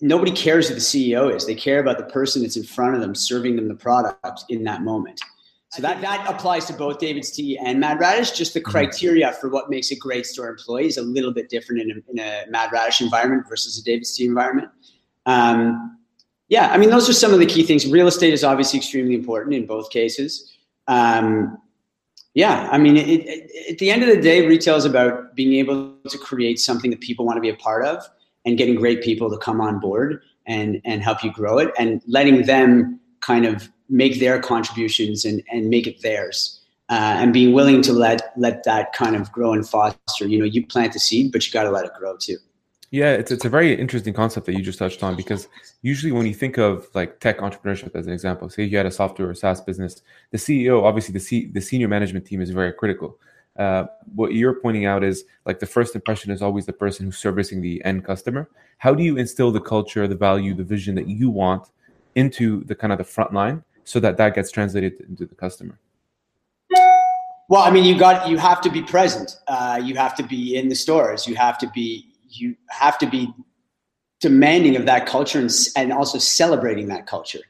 nobody 0.00 0.30
cares 0.30 0.68
who 0.68 0.74
the 0.74 0.80
CEO 0.80 1.34
is. 1.34 1.46
They 1.46 1.54
care 1.54 1.78
about 1.78 1.98
the 1.98 2.04
person 2.04 2.40
that's 2.40 2.56
in 2.56 2.64
front 2.64 2.94
of 2.94 3.02
them, 3.02 3.14
serving 3.14 3.56
them 3.56 3.68
the 3.68 3.74
product 3.74 4.44
in 4.48 4.64
that 4.64 4.82
moment. 4.82 5.20
So 5.68 5.82
that, 5.82 6.00
that 6.02 6.24
applies 6.30 6.66
to 6.66 6.72
both 6.72 7.00
David's 7.00 7.32
Tea 7.32 7.58
and 7.58 7.80
Mad 7.80 8.00
Radish. 8.00 8.30
Just 8.30 8.54
the 8.54 8.60
mm-hmm. 8.60 8.70
criteria 8.70 9.32
for 9.32 9.50
what 9.50 9.68
makes 9.68 9.90
a 9.90 9.96
great 9.96 10.24
store 10.24 10.48
employee 10.48 10.86
is 10.86 10.96
a 10.96 11.02
little 11.02 11.32
bit 11.32 11.50
different 11.50 11.82
in 11.82 11.90
a, 11.90 12.10
in 12.10 12.18
a 12.18 12.44
Mad 12.48 12.70
Radish 12.72 13.00
environment 13.00 13.44
versus 13.48 13.78
a 13.78 13.84
David's 13.84 14.16
Tea 14.16 14.24
environment. 14.24 14.68
Um, 15.26 15.98
yeah, 16.48 16.68
I 16.70 16.78
mean, 16.78 16.90
those 16.90 17.10
are 17.10 17.12
some 17.12 17.34
of 17.34 17.40
the 17.40 17.46
key 17.46 17.64
things. 17.64 17.90
Real 17.90 18.06
estate 18.06 18.32
is 18.32 18.44
obviously 18.44 18.78
extremely 18.78 19.14
important 19.14 19.54
in 19.54 19.66
both 19.66 19.90
cases. 19.90 20.56
Um, 20.86 21.58
yeah, 22.34 22.68
I 22.70 22.78
mean, 22.78 22.96
it, 22.96 23.08
it, 23.08 23.70
at 23.70 23.78
the 23.78 23.90
end 23.90 24.02
of 24.02 24.08
the 24.08 24.20
day, 24.20 24.46
retail 24.46 24.74
is 24.74 24.84
about 24.84 25.36
being 25.36 25.54
able 25.54 25.94
to 26.08 26.18
create 26.18 26.58
something 26.58 26.90
that 26.90 27.00
people 27.00 27.24
want 27.24 27.36
to 27.36 27.40
be 27.40 27.48
a 27.48 27.56
part 27.56 27.84
of 27.84 28.04
and 28.44 28.58
getting 28.58 28.74
great 28.74 29.02
people 29.02 29.30
to 29.30 29.38
come 29.38 29.60
on 29.60 29.78
board 29.78 30.20
and 30.46 30.80
and 30.84 31.02
help 31.02 31.22
you 31.24 31.32
grow 31.32 31.58
it 31.58 31.72
and 31.78 32.02
letting 32.06 32.42
them 32.42 33.00
kind 33.20 33.46
of 33.46 33.68
make 33.88 34.18
their 34.20 34.40
contributions 34.40 35.24
and 35.24 35.42
and 35.50 35.70
make 35.70 35.86
it 35.86 36.02
theirs 36.02 36.60
uh, 36.90 37.16
and 37.18 37.32
being 37.32 37.54
willing 37.54 37.80
to 37.82 37.92
let 37.92 38.32
let 38.36 38.64
that 38.64 38.92
kind 38.92 39.16
of 39.16 39.30
grow 39.32 39.52
and 39.52 39.66
foster. 39.66 40.26
You 40.26 40.38
know 40.40 40.44
you 40.44 40.66
plant 40.66 40.92
the 40.92 40.98
seed 40.98 41.32
but 41.32 41.46
you 41.46 41.52
got 41.52 41.62
to 41.62 41.70
let 41.70 41.84
it 41.86 41.92
grow 41.98 42.16
too 42.16 42.36
yeah 42.94 43.12
it's, 43.12 43.32
it's 43.32 43.44
a 43.44 43.48
very 43.48 43.74
interesting 43.74 44.14
concept 44.14 44.46
that 44.46 44.52
you 44.52 44.62
just 44.62 44.78
touched 44.78 45.02
on 45.02 45.16
because 45.16 45.48
usually 45.82 46.12
when 46.12 46.26
you 46.26 46.34
think 46.34 46.58
of 46.58 46.86
like 46.94 47.18
tech 47.18 47.38
entrepreneurship 47.38 47.94
as 47.96 48.06
an 48.06 48.12
example 48.12 48.48
say 48.48 48.62
you 48.62 48.76
had 48.76 48.86
a 48.86 48.90
software 48.90 49.28
or 49.28 49.34
saas 49.34 49.60
business 49.60 50.02
the 50.30 50.38
ceo 50.38 50.82
obviously 50.84 51.12
the, 51.12 51.20
C, 51.20 51.46
the 51.46 51.60
senior 51.60 51.88
management 51.88 52.24
team 52.24 52.40
is 52.40 52.50
very 52.50 52.72
critical 52.72 53.18
uh, 53.58 53.84
what 54.14 54.32
you're 54.32 54.54
pointing 54.54 54.84
out 54.84 55.04
is 55.04 55.24
like 55.44 55.58
the 55.58 55.66
first 55.66 55.94
impression 55.94 56.30
is 56.30 56.42
always 56.42 56.66
the 56.66 56.72
person 56.72 57.06
who's 57.06 57.18
servicing 57.18 57.60
the 57.60 57.84
end 57.84 58.04
customer. 58.04 58.48
How 58.78 58.94
do 58.94 59.04
you 59.04 59.16
instill 59.16 59.52
the 59.52 59.60
culture, 59.60 60.08
the 60.08 60.16
value, 60.16 60.54
the 60.54 60.64
vision 60.64 60.96
that 60.96 61.08
you 61.08 61.30
want 61.30 61.68
into 62.16 62.64
the 62.64 62.74
kind 62.74 62.92
of 62.92 62.98
the 62.98 63.04
front 63.04 63.32
line 63.32 63.62
so 63.84 64.00
that 64.00 64.16
that 64.16 64.34
gets 64.34 64.50
translated 64.50 65.00
into 65.08 65.24
the 65.24 65.36
customer? 65.36 65.78
Well, 67.48 67.62
I 67.62 67.70
mean, 67.70 67.84
you 67.84 67.96
got 67.96 68.28
you 68.28 68.38
have 68.38 68.60
to 68.62 68.70
be 68.70 68.82
present. 68.82 69.36
Uh, 69.46 69.80
you 69.82 69.94
have 69.94 70.16
to 70.16 70.24
be 70.24 70.56
in 70.56 70.68
the 70.68 70.74
stores. 70.74 71.28
You 71.28 71.36
have 71.36 71.58
to 71.58 71.70
be 71.70 72.13
you 72.34 72.56
have 72.68 72.98
to 72.98 73.06
be 73.06 73.32
demanding 74.20 74.76
of 74.76 74.86
that 74.86 75.06
culture 75.06 75.38
and, 75.38 75.50
and 75.76 75.92
also 75.92 76.18
celebrating 76.18 76.88
that 76.88 77.06
culture. 77.06 77.40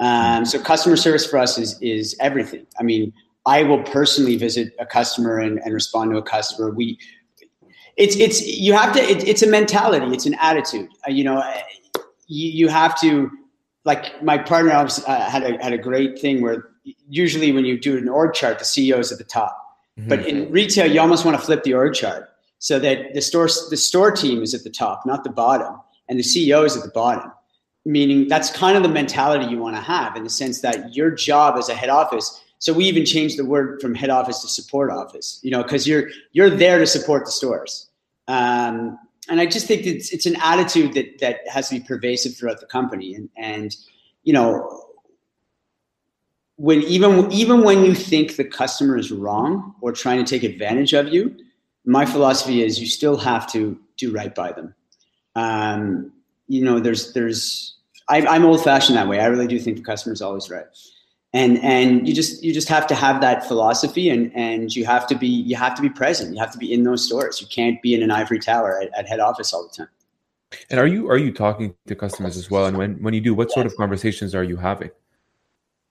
Um, 0.00 0.44
so 0.44 0.58
customer 0.60 0.96
service 0.96 1.26
for 1.26 1.38
us 1.38 1.58
is 1.58 1.80
is 1.80 2.16
everything. 2.20 2.66
I 2.78 2.82
mean, 2.82 3.12
I 3.46 3.62
will 3.62 3.82
personally 3.82 4.36
visit 4.36 4.74
a 4.78 4.86
customer 4.86 5.38
and, 5.38 5.60
and 5.64 5.72
respond 5.72 6.10
to 6.12 6.16
a 6.16 6.22
customer. 6.22 6.70
We, 6.70 6.98
it's 7.96 8.16
it's 8.16 8.46
you 8.46 8.72
have 8.72 8.94
to. 8.94 9.00
It, 9.00 9.26
it's 9.26 9.42
a 9.42 9.46
mentality. 9.46 10.06
It's 10.14 10.26
an 10.26 10.34
attitude. 10.40 10.88
Uh, 11.06 11.10
you 11.10 11.24
know, 11.24 11.42
you, 12.26 12.50
you 12.50 12.68
have 12.68 13.00
to. 13.00 13.30
Like 13.84 14.22
my 14.22 14.38
partner 14.38 14.72
uh, 14.72 15.30
had 15.30 15.42
a 15.42 15.62
had 15.62 15.72
a 15.72 15.78
great 15.78 16.18
thing 16.18 16.40
where 16.40 16.68
usually 17.08 17.52
when 17.52 17.64
you 17.64 17.78
do 17.78 17.98
an 17.98 18.08
org 18.08 18.34
chart, 18.34 18.58
the 18.58 18.64
CEO 18.64 18.98
is 18.98 19.12
at 19.12 19.18
the 19.18 19.24
top. 19.24 19.56
Mm-hmm. 19.98 20.08
But 20.08 20.26
in 20.26 20.50
retail, 20.50 20.90
you 20.90 21.00
almost 21.00 21.24
want 21.24 21.38
to 21.38 21.44
flip 21.44 21.64
the 21.64 21.74
org 21.74 21.94
chart 21.94 22.31
so 22.62 22.78
that 22.78 23.12
the 23.12 23.20
store 23.20 23.48
the 23.70 23.76
store 23.76 24.12
team 24.12 24.40
is 24.40 24.54
at 24.54 24.62
the 24.62 24.70
top, 24.70 25.04
not 25.04 25.24
the 25.24 25.30
bottom, 25.30 25.80
and 26.08 26.16
the 26.16 26.22
CEO 26.22 26.64
is 26.64 26.76
at 26.76 26.84
the 26.84 26.90
bottom. 26.90 27.32
Meaning 27.84 28.28
that's 28.28 28.50
kind 28.50 28.76
of 28.76 28.84
the 28.84 28.88
mentality 28.88 29.46
you 29.46 29.58
want 29.58 29.74
to 29.74 29.82
have 29.82 30.14
in 30.14 30.22
the 30.22 30.30
sense 30.30 30.60
that 30.60 30.94
your 30.94 31.10
job 31.10 31.56
as 31.58 31.68
a 31.68 31.74
head 31.74 31.88
office 31.88 32.40
so 32.62 32.72
we 32.72 32.84
even 32.84 33.04
changed 33.04 33.36
the 33.40 33.44
word 33.44 33.80
from 33.80 33.92
head 33.92 34.08
office 34.08 34.40
to 34.42 34.46
support 34.46 34.92
office, 34.92 35.40
you 35.42 35.50
know, 35.50 35.64
because 35.64 35.88
you're 35.88 36.10
you're 36.30 36.48
there 36.48 36.78
to 36.78 36.86
support 36.86 37.24
the 37.24 37.32
stores. 37.32 37.88
Um, 38.28 39.00
and 39.28 39.40
I 39.40 39.46
just 39.46 39.66
think 39.66 39.84
it's 39.84 40.12
it's 40.12 40.26
an 40.26 40.36
attitude 40.36 40.94
that 40.94 41.18
that 41.18 41.40
has 41.48 41.70
to 41.70 41.80
be 41.80 41.84
pervasive 41.84 42.36
throughout 42.36 42.60
the 42.60 42.66
company. 42.66 43.16
And 43.16 43.28
and 43.36 43.76
you 44.22 44.32
know, 44.32 44.84
when 46.54 46.82
even 46.82 47.32
even 47.32 47.64
when 47.64 47.84
you 47.84 47.96
think 47.96 48.36
the 48.36 48.44
customer 48.44 48.96
is 48.96 49.10
wrong 49.10 49.74
or 49.80 49.90
trying 49.90 50.24
to 50.24 50.30
take 50.30 50.48
advantage 50.48 50.92
of 50.92 51.08
you, 51.08 51.36
my 51.84 52.06
philosophy 52.06 52.62
is 52.62 52.80
you 52.80 52.86
still 52.86 53.16
have 53.16 53.50
to 53.52 53.78
do 53.96 54.12
right 54.12 54.34
by 54.34 54.52
them. 54.52 54.74
Um, 55.34 56.12
you 56.46 56.64
know, 56.64 56.80
there's 56.80 57.12
there's 57.12 57.76
I, 58.08 58.26
I'm 58.26 58.44
old 58.44 58.62
fashioned 58.62 58.96
that 58.96 59.08
way. 59.08 59.20
I 59.20 59.26
really 59.26 59.46
do 59.46 59.58
think 59.58 59.78
the 59.78 59.82
customer 59.82 60.12
is 60.12 60.22
always 60.22 60.50
right. 60.50 60.66
And 61.32 61.58
and 61.58 62.06
you 62.06 62.14
just 62.14 62.42
you 62.42 62.52
just 62.52 62.68
have 62.68 62.86
to 62.88 62.94
have 62.94 63.20
that 63.22 63.46
philosophy 63.46 64.10
and 64.10 64.30
and 64.34 64.74
you 64.74 64.84
have 64.84 65.06
to 65.06 65.14
be 65.14 65.26
you 65.26 65.56
have 65.56 65.74
to 65.76 65.82
be 65.82 65.88
present. 65.88 66.34
You 66.34 66.40
have 66.40 66.52
to 66.52 66.58
be 66.58 66.72
in 66.72 66.82
those 66.82 67.06
stores. 67.06 67.40
You 67.40 67.46
can't 67.46 67.80
be 67.80 67.94
in 67.94 68.02
an 68.02 68.10
ivory 68.10 68.38
tower 68.38 68.80
at, 68.82 68.90
at 68.96 69.08
head 69.08 69.20
office 69.20 69.52
all 69.52 69.66
the 69.66 69.74
time. 69.74 69.88
And 70.68 70.78
are 70.78 70.86
you 70.86 71.08
are 71.08 71.16
you 71.16 71.32
talking 71.32 71.74
to 71.86 71.94
customers 71.94 72.36
as 72.36 72.50
well? 72.50 72.66
And 72.66 72.76
when 72.76 73.02
when 73.02 73.14
you 73.14 73.20
do 73.22 73.34
what 73.34 73.50
sort 73.50 73.64
of 73.64 73.74
conversations 73.76 74.34
are 74.34 74.44
you 74.44 74.56
having? 74.56 74.90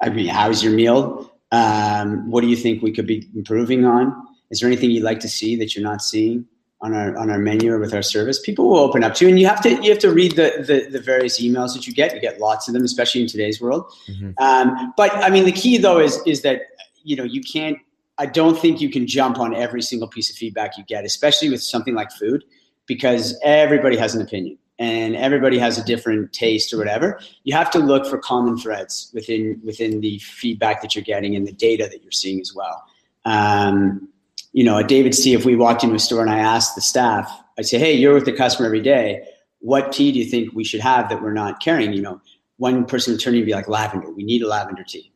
I 0.04 0.10
mean 0.10 0.28
how's 0.28 0.64
your 0.64 0.74
meal? 0.74 1.32
Um, 1.52 2.30
what 2.30 2.42
do 2.42 2.48
you 2.48 2.56
think 2.56 2.82
we 2.82 2.92
could 2.92 3.08
be 3.08 3.28
improving 3.36 3.84
on 3.84 4.28
is 4.52 4.60
there 4.60 4.68
anything 4.68 4.92
you'd 4.92 5.04
like 5.04 5.20
to 5.22 5.30
see 5.30 5.56
that 5.56 5.76
you're 5.76 5.84
not 5.84 6.02
seeing 6.02 6.46
on 6.82 6.94
our 6.94 7.16
on 7.18 7.30
our 7.30 7.38
menu 7.38 7.72
or 7.72 7.80
with 7.80 7.94
our 7.94 8.02
service, 8.02 8.40
people 8.40 8.68
will 8.68 8.80
open 8.80 9.04
up 9.04 9.14
to 9.16 9.26
you. 9.26 9.30
And 9.30 9.40
you 9.40 9.48
have 9.48 9.62
to 9.62 9.70
you 9.84 9.90
have 9.90 10.00
to 10.00 10.12
read 10.12 10.36
the 10.36 10.64
the, 10.66 10.90
the 10.90 11.00
various 11.00 11.40
emails 11.40 11.74
that 11.74 11.88
you 11.88 11.94
get. 11.94 12.14
You 12.14 12.20
get 12.20 12.40
lots 12.40 12.68
of 12.68 12.74
them, 12.74 12.84
especially 12.84 13.22
in 13.22 13.28
today's 13.28 13.62
world. 13.62 13.92
Mm-hmm. 14.10 14.32
Um, 14.44 14.94
but 14.98 15.14
I 15.16 15.30
mean, 15.30 15.46
the 15.46 15.52
key 15.52 15.78
though 15.78 16.00
is 16.00 16.20
is 16.26 16.42
that 16.42 16.62
you 17.04 17.16
know 17.16 17.24
you 17.24 17.42
can't. 17.42 17.78
I 18.18 18.26
don't 18.26 18.58
think 18.58 18.82
you 18.82 18.90
can 18.90 19.08
jump 19.08 19.40
on 19.40 19.56
every 19.56 19.82
single 19.82 20.08
piece 20.08 20.30
of 20.30 20.36
feedback 20.36 20.78
you 20.78 20.84
get, 20.84 21.06
especially 21.06 21.50
with 21.50 21.64
something 21.64 21.96
like 21.96 22.12
food, 22.12 22.44
because 22.86 23.40
everybody 23.44 23.98
has 23.98 24.14
an 24.14 24.22
opinion 24.22 24.60
and 24.78 25.16
everybody 25.16 25.58
has 25.58 25.78
a 25.78 25.84
different 25.84 26.32
taste 26.34 26.74
or 26.74 26.78
whatever. 26.78 27.20
You 27.44 27.54
have 27.56 27.72
to 27.72 27.80
look 27.80 28.06
for 28.06 28.18
common 28.18 28.58
threads 28.58 29.12
within 29.14 29.62
within 29.64 30.02
the 30.02 30.18
feedback 30.20 30.82
that 30.82 30.96
you're 30.96 31.04
getting 31.04 31.36
and 31.36 31.48
the 31.48 31.54
data 31.54 31.88
that 31.92 32.02
you're 32.02 32.12
seeing 32.12 32.42
as 32.42 32.54
well. 32.56 32.84
Um, 33.24 34.10
you 34.54 34.64
know, 34.64 34.78
at 34.80 34.88
David's 34.88 35.24
Tea, 35.24 35.34
if 35.34 35.46
we 35.46 35.56
walked 35.56 35.84
into 35.84 35.96
a 35.96 36.00
store 36.00 36.22
and 36.22 36.30
I 36.30 36.40
asked 36.40 36.76
the 36.76 36.82
staff, 36.82 37.32
I'd 37.58 37.66
say, 37.66 37.80
hey, 37.80 37.94
you're 37.94 38.14
with 38.14 38.26
the 38.26 38.34
customer 38.34 38.66
every 38.66 38.82
day. 38.82 39.24
What 39.60 39.92
tea 39.92 40.12
do 40.12 40.20
you 40.20 40.26
think 40.26 40.54
we 40.54 40.64
should 40.64 40.82
have 40.82 41.10
that 41.10 41.22
we're 41.22 41.34
not 41.34 41.62
carrying? 41.62 41.94
You 41.94 42.02
know, 42.02 42.22
one 42.58 42.86
person 42.86 43.14
would 43.14 43.22
turn 43.22 43.36
and 43.36 43.46
be 43.46 43.54
like, 43.54 43.68
lavender. 43.68 44.12
We 44.12 44.24
need 44.24 44.42
a 44.42 44.48
lavender 44.48 44.84
tea. 44.84 45.12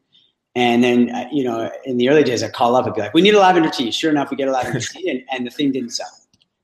And 0.55 0.83
then, 0.83 1.09
uh, 1.13 1.27
you 1.31 1.43
know, 1.43 1.69
in 1.83 1.97
the 1.97 2.07
early 2.09 2.23
days, 2.23 2.41
I'd 2.41 2.53
call 2.53 2.75
up 2.75 2.85
and 2.85 2.95
be 2.95 3.01
like, 3.01 3.13
we 3.13 3.21
need 3.21 3.33
a 3.33 3.39
lavender 3.39 3.69
tea. 3.69 3.91
Sure 3.91 4.09
enough, 4.09 4.31
we 4.31 4.37
get 4.37 4.47
a 4.47 4.51
lavender 4.51 4.79
tea. 4.93 5.09
And, 5.09 5.21
and 5.31 5.45
the 5.45 5.51
thing 5.51 5.71
didn't 5.71 5.89
sell. 5.89 6.07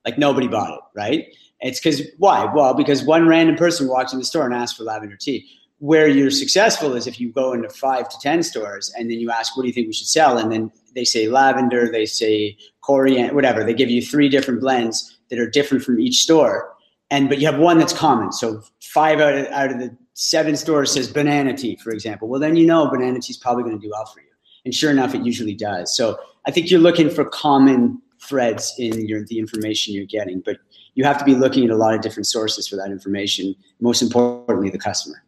Like 0.05 0.17
nobody 0.17 0.47
bought 0.47 0.73
it, 0.73 0.79
right? 0.95 1.27
It's 1.59 1.79
because 1.79 2.01
why? 2.17 2.45
Well, 2.45 2.73
because 2.73 3.03
one 3.03 3.27
random 3.27 3.55
person 3.55 3.87
walked 3.87 4.13
in 4.13 4.19
the 4.19 4.25
store 4.25 4.45
and 4.45 4.53
asked 4.53 4.77
for 4.77 4.83
lavender 4.83 5.15
tea. 5.15 5.47
where 5.79 6.07
you're 6.07 6.31
successful 6.31 6.95
is 6.95 7.07
if 7.07 7.19
you 7.19 7.31
go 7.31 7.53
into 7.53 7.69
five 7.69 8.07
to 8.09 8.17
ten 8.19 8.43
stores 8.43 8.91
and 8.97 9.09
then 9.11 9.19
you 9.19 9.29
ask, 9.29 9.55
"What 9.55 9.63
do 9.63 9.67
you 9.67 9.73
think 9.73 9.87
we 9.87 9.93
should 9.93 10.07
sell?" 10.07 10.37
and 10.37 10.51
then 10.51 10.71
they 10.93 11.05
say 11.05 11.27
lavender, 11.27 11.91
they 11.91 12.05
say 12.05 12.57
coriander, 12.81 13.33
whatever. 13.33 13.63
They 13.63 13.73
give 13.73 13.89
you 13.89 14.01
three 14.01 14.29
different 14.29 14.61
blends 14.61 15.17
that 15.29 15.39
are 15.39 15.49
different 15.49 15.83
from 15.83 15.99
each 15.99 16.17
store, 16.17 16.73
and 17.09 17.29
but 17.29 17.39
you 17.39 17.47
have 17.47 17.59
one 17.59 17.77
that's 17.77 17.93
common. 17.93 18.31
So 18.31 18.63
five 18.81 19.19
out 19.19 19.35
of, 19.35 19.45
out 19.47 19.71
of 19.71 19.79
the 19.79 19.95
seven 20.13 20.55
stores 20.55 20.91
says 20.91 21.11
banana 21.11 21.55
tea, 21.55 21.77
for 21.77 21.91
example. 21.91 22.27
Well, 22.27 22.39
then 22.39 22.55
you 22.55 22.65
know 22.65 22.89
banana 22.89 23.19
tea 23.19 23.31
is 23.31 23.37
probably 23.37 23.63
going 23.63 23.79
to 23.79 23.81
do 23.81 23.91
well 23.91 24.05
for 24.05 24.19
you, 24.19 24.27
and 24.65 24.73
sure 24.73 24.91
enough, 24.91 25.15
it 25.15 25.21
usually 25.21 25.55
does. 25.55 25.95
So 25.95 26.19
I 26.45 26.51
think 26.51 26.69
you're 26.69 26.79
looking 26.79 27.09
for 27.09 27.25
common 27.25 28.01
threads 28.21 28.73
in 28.77 29.07
your 29.07 29.25
the 29.25 29.39
information 29.39 29.93
you're 29.93 30.05
getting, 30.05 30.41
but 30.41 30.57
you 30.95 31.03
have 31.03 31.17
to 31.17 31.25
be 31.25 31.35
looking 31.35 31.63
at 31.65 31.71
a 31.71 31.75
lot 31.75 31.93
of 31.93 32.01
different 32.01 32.27
sources 32.27 32.67
for 32.67 32.75
that 32.75 32.91
information. 32.91 33.55
Most 33.79 34.01
importantly, 34.01 34.69
the 34.69 34.77
customer. 34.77 35.23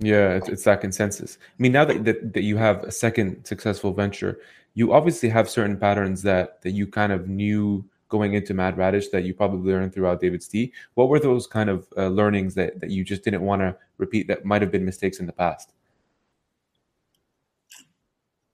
Yeah, 0.00 0.34
it's, 0.34 0.48
it's 0.48 0.64
that 0.64 0.80
consensus. 0.80 1.38
I 1.40 1.62
mean, 1.62 1.72
now 1.72 1.84
that, 1.84 2.04
that 2.04 2.32
that 2.34 2.42
you 2.42 2.56
have 2.56 2.82
a 2.82 2.90
second 2.90 3.44
successful 3.44 3.92
venture, 3.92 4.40
you 4.74 4.92
obviously 4.92 5.28
have 5.28 5.48
certain 5.48 5.76
patterns 5.76 6.22
that 6.22 6.62
that 6.62 6.70
you 6.70 6.86
kind 6.86 7.12
of 7.12 7.28
knew 7.28 7.84
going 8.08 8.34
into 8.34 8.52
Mad 8.52 8.76
Radish 8.76 9.08
that 9.08 9.24
you 9.24 9.32
probably 9.32 9.72
learned 9.72 9.94
throughout 9.94 10.20
David's 10.20 10.46
Tea. 10.46 10.72
What 10.94 11.08
were 11.08 11.18
those 11.18 11.46
kind 11.46 11.70
of 11.70 11.86
uh, 11.96 12.08
learnings 12.08 12.54
that 12.54 12.80
that 12.80 12.90
you 12.90 13.04
just 13.04 13.24
didn't 13.24 13.42
want 13.42 13.62
to 13.62 13.76
repeat 13.98 14.28
that 14.28 14.44
might 14.44 14.62
have 14.62 14.70
been 14.70 14.84
mistakes 14.84 15.18
in 15.18 15.26
the 15.26 15.32
past? 15.32 15.72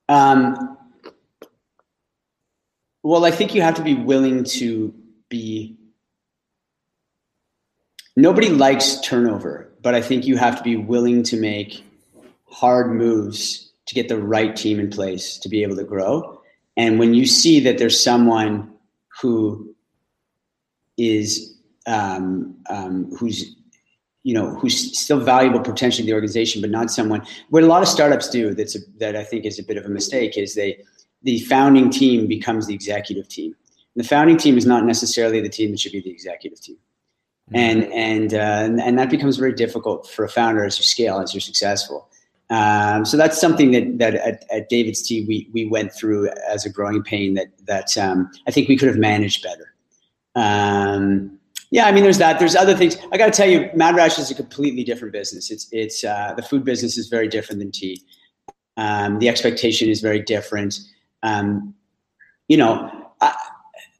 Um, 0.08 0.78
well, 3.02 3.24
I 3.24 3.30
think 3.30 3.54
you 3.54 3.62
have 3.62 3.74
to 3.74 3.82
be 3.82 3.94
willing 3.94 4.44
to 4.44 4.94
be. 5.28 5.76
Nobody 8.16 8.48
likes 8.48 9.00
turnover, 9.00 9.70
but 9.82 9.94
I 9.94 10.00
think 10.00 10.26
you 10.26 10.36
have 10.36 10.56
to 10.56 10.62
be 10.62 10.76
willing 10.76 11.22
to 11.24 11.36
make 11.36 11.84
hard 12.50 12.92
moves 12.92 13.67
to 13.88 13.94
get 13.94 14.08
the 14.08 14.18
right 14.18 14.54
team 14.54 14.78
in 14.78 14.90
place 14.90 15.38
to 15.38 15.48
be 15.48 15.62
able 15.62 15.76
to 15.76 15.84
grow. 15.84 16.40
And 16.76 16.98
when 16.98 17.14
you 17.14 17.26
see 17.26 17.58
that 17.60 17.78
there's 17.78 17.98
someone 18.00 18.70
who 19.20 19.74
is 20.96 21.54
um, 21.86 22.56
um, 22.68 23.10
who's 23.16 23.56
you 24.22 24.34
know 24.34 24.54
who's 24.56 24.98
still 24.98 25.20
valuable 25.20 25.60
potentially 25.60 26.02
to 26.02 26.06
the 26.06 26.14
organization, 26.14 26.60
but 26.60 26.70
not 26.70 26.90
someone. 26.90 27.26
What 27.48 27.62
a 27.62 27.66
lot 27.66 27.82
of 27.82 27.88
startups 27.88 28.28
do 28.28 28.54
that's 28.54 28.76
a, 28.76 28.80
that 28.98 29.16
I 29.16 29.24
think 29.24 29.46
is 29.46 29.58
a 29.58 29.62
bit 29.62 29.78
of 29.78 29.86
a 29.86 29.88
mistake 29.88 30.36
is 30.36 30.54
they 30.54 30.84
the 31.22 31.40
founding 31.40 31.90
team 31.90 32.26
becomes 32.26 32.66
the 32.66 32.74
executive 32.74 33.28
team. 33.28 33.54
And 33.94 34.04
the 34.04 34.08
founding 34.08 34.36
team 34.36 34.58
is 34.58 34.66
not 34.66 34.84
necessarily 34.84 35.40
the 35.40 35.48
team 35.48 35.70
that 35.70 35.80
should 35.80 35.92
be 35.92 36.00
the 36.00 36.10
executive 36.10 36.60
team. 36.60 36.76
Mm-hmm. 37.50 37.56
And 37.56 37.84
and, 37.92 38.34
uh, 38.34 38.82
and 38.84 38.98
that 38.98 39.08
becomes 39.08 39.38
very 39.38 39.54
difficult 39.54 40.08
for 40.10 40.24
a 40.24 40.28
founder 40.28 40.64
as 40.64 40.78
you 40.78 40.84
scale, 40.84 41.20
as 41.20 41.32
you're 41.32 41.40
successful. 41.40 42.07
Um, 42.50 43.04
so 43.04 43.16
that's 43.16 43.38
something 43.38 43.72
that 43.72 43.98
that 43.98 44.14
at, 44.14 44.44
at, 44.50 44.68
David's 44.70 45.02
Tea 45.02 45.24
we 45.26 45.48
we 45.52 45.66
went 45.66 45.92
through 45.92 46.30
as 46.48 46.64
a 46.64 46.70
growing 46.70 47.02
pain 47.02 47.34
that 47.34 47.48
that 47.66 47.96
um, 47.98 48.30
I 48.46 48.50
think 48.50 48.68
we 48.68 48.76
could 48.76 48.88
have 48.88 48.96
managed 48.96 49.42
better. 49.42 49.74
Um, 50.34 51.38
yeah, 51.70 51.86
I 51.86 51.92
mean, 51.92 52.02
there's 52.02 52.18
that. 52.18 52.38
There's 52.38 52.56
other 52.56 52.74
things. 52.74 52.96
I 53.12 53.18
got 53.18 53.26
to 53.26 53.32
tell 53.32 53.48
you, 53.48 53.68
Mad 53.74 53.94
Radish 53.94 54.18
is 54.18 54.30
a 54.30 54.34
completely 54.34 54.82
different 54.82 55.12
business. 55.12 55.50
It's 55.50 55.68
it's 55.72 56.04
uh, 56.04 56.32
the 56.36 56.42
food 56.42 56.64
business 56.64 56.96
is 56.96 57.08
very 57.08 57.28
different 57.28 57.58
than 57.58 57.70
tea. 57.70 58.02
Um, 58.78 59.18
the 59.18 59.28
expectation 59.28 59.90
is 59.90 60.00
very 60.00 60.20
different. 60.20 60.78
Um, 61.22 61.74
you 62.46 62.56
know, 62.56 63.10
I, 63.20 63.34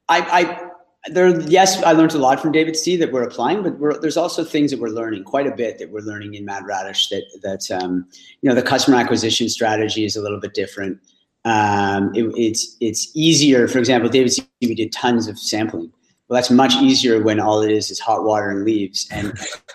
I, 0.09 0.68
there, 1.11 1.41
yes, 1.43 1.83
I 1.83 1.93
learned 1.93 2.15
a 2.15 2.19
lot 2.19 2.41
from 2.41 2.53
David's 2.53 2.83
Tea 2.83 2.97
that 2.97 3.13
we're 3.13 3.23
applying, 3.23 3.63
but 3.63 4.01
there's 4.01 4.17
also 4.17 4.45
things 4.45 4.71
that 4.71 4.81
we're 4.81 4.89
learning 4.89 5.25
quite 5.25 5.47
a 5.47 5.55
bit 5.55 5.79
that 5.79 5.91
we're 5.91 6.01
learning 6.01 6.35
in 6.35 6.45
Mad 6.45 6.65
Radish 6.67 7.09
that, 7.09 7.25
that, 7.43 7.83
um, 7.83 8.07
you 8.43 8.49
know, 8.49 8.55
the 8.55 8.63
customer 8.63 8.97
acquisition 8.97 9.49
strategy 9.49 10.05
is 10.05 10.17
a 10.17 10.23
little 10.23 10.41
bit 10.41 10.55
different. 10.55 10.99
Um, 11.45 12.15
it, 12.15 12.25
it's, 12.37 12.77
it's 12.81 13.11
easier. 13.15 13.69
For 13.69 13.79
example, 13.79 14.09
David's 14.11 14.37
Tea, 14.37 14.47
we 14.63 14.75
did 14.75 14.93
tons 14.93 15.29
of 15.29 15.39
sampling. 15.39 15.93
Well, 16.29 16.37
that's 16.37 16.51
much 16.51 16.75
easier 16.77 17.23
when 17.23 17.41
all 17.41 17.63
it 17.63 17.71
is 17.71 17.91
is 17.91 17.99
hot 17.99 18.25
water 18.25 18.51
and 18.51 18.65
leaves 18.65 19.09
and 19.11 19.33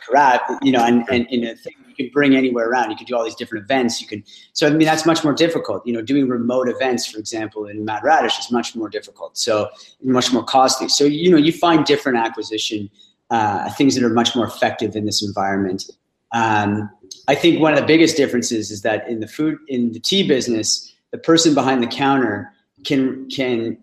crap, 0.07 0.41
you 0.61 0.71
know, 0.71 0.83
and, 0.83 1.03
and 1.09 1.25
in 1.31 1.45
a 1.45 1.55
thing 1.55 1.73
you 1.97 2.05
can 2.05 2.11
bring 2.13 2.35
anywhere 2.35 2.69
around. 2.69 2.91
You 2.91 2.97
could 2.97 3.07
do 3.07 3.15
all 3.15 3.23
these 3.23 3.35
different 3.35 3.63
events. 3.63 4.01
You 4.01 4.07
could, 4.07 4.23
so 4.53 4.67
I 4.67 4.69
mean, 4.71 4.85
that's 4.85 5.05
much 5.05 5.23
more 5.23 5.33
difficult. 5.33 5.85
You 5.85 5.93
know, 5.93 6.01
doing 6.01 6.27
remote 6.27 6.67
events, 6.69 7.05
for 7.05 7.19
example, 7.19 7.65
in 7.67 7.85
Mad 7.85 8.03
Radish 8.03 8.37
is 8.39 8.51
much 8.51 8.75
more 8.75 8.89
difficult. 8.89 9.37
So 9.37 9.69
much 10.01 10.33
more 10.33 10.43
costly. 10.43 10.89
So 10.89 11.05
you 11.05 11.29
know, 11.29 11.37
you 11.37 11.51
find 11.51 11.85
different 11.85 12.17
acquisition 12.17 12.89
uh, 13.29 13.69
things 13.71 13.95
that 13.95 14.03
are 14.03 14.13
much 14.13 14.35
more 14.35 14.45
effective 14.45 14.95
in 14.95 15.05
this 15.05 15.23
environment. 15.23 15.89
Um, 16.33 16.89
I 17.27 17.35
think 17.35 17.59
one 17.59 17.73
of 17.73 17.79
the 17.79 17.85
biggest 17.85 18.15
differences 18.15 18.69
is 18.69 18.81
that 18.83 19.07
in 19.07 19.19
the 19.21 19.27
food, 19.27 19.57
in 19.67 19.91
the 19.91 19.99
tea 19.99 20.27
business, 20.27 20.93
the 21.11 21.17
person 21.17 21.53
behind 21.53 21.81
the 21.81 21.87
counter 21.87 22.51
can 22.85 23.29
can 23.29 23.77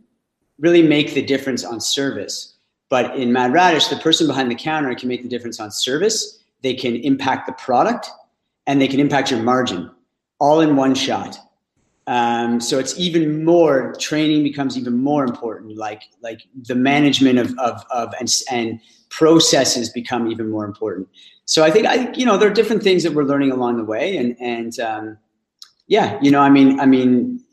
really 0.59 0.83
make 0.83 1.15
the 1.15 1.23
difference 1.23 1.65
on 1.65 1.81
service. 1.81 2.55
But 2.91 3.17
in 3.17 3.33
Mad 3.33 3.53
Radish, 3.53 3.87
the 3.89 3.97
person 3.97 4.27
behind 4.27 4.51
the 4.51 4.57
counter 4.57 4.95
can 4.95 5.09
make 5.09 5.23
the 5.23 5.29
difference 5.29 5.59
on 5.61 5.71
service 5.71 6.40
they 6.63 6.75
can 6.75 6.97
impact 6.97 7.47
the 7.47 7.53
product, 7.53 8.09
and 8.67 8.81
they 8.81 8.89
can 8.89 9.01
impact 9.01 9.31
your 9.31 9.43
margin 9.43 9.91
all 10.39 10.61
in 10.61 10.77
one 10.77 10.95
shot. 10.95 11.39
Um, 12.07 12.61
so 12.61 12.79
it's 12.79 12.99
even 12.99 13.45
more 13.45 13.95
training 14.01 14.43
becomes 14.43 14.77
even 14.77 14.97
more 14.97 15.23
important. 15.23 15.77
Like 15.77 16.03
like 16.23 16.43
the 16.67 16.75
management 16.75 17.39
of 17.39 17.57
of, 17.59 17.85
of 17.91 18.13
and, 18.19 18.29
and 18.51 18.81
processes 19.11 19.91
become 19.91 20.31
even 20.31 20.51
more 20.51 20.65
important. 20.65 21.09
So 21.45 21.63
I 21.63 21.71
think 21.71 21.87
I 21.87 22.11
you 22.13 22.25
know 22.25 22.37
there 22.37 22.51
are 22.51 22.55
different 22.55 22.83
things 22.83 23.03
that 23.05 23.13
we're 23.13 23.25
learning 23.25 23.53
along 23.53 23.77
the 23.77 23.85
way, 23.85 24.17
and 24.17 24.37
and 24.41 24.81
um, 24.81 25.19
yeah, 25.87 26.19
you 26.21 26.31
know 26.31 26.41
I 26.41 26.51
mean 26.51 26.81
I 26.81 26.87
mean 26.87 27.45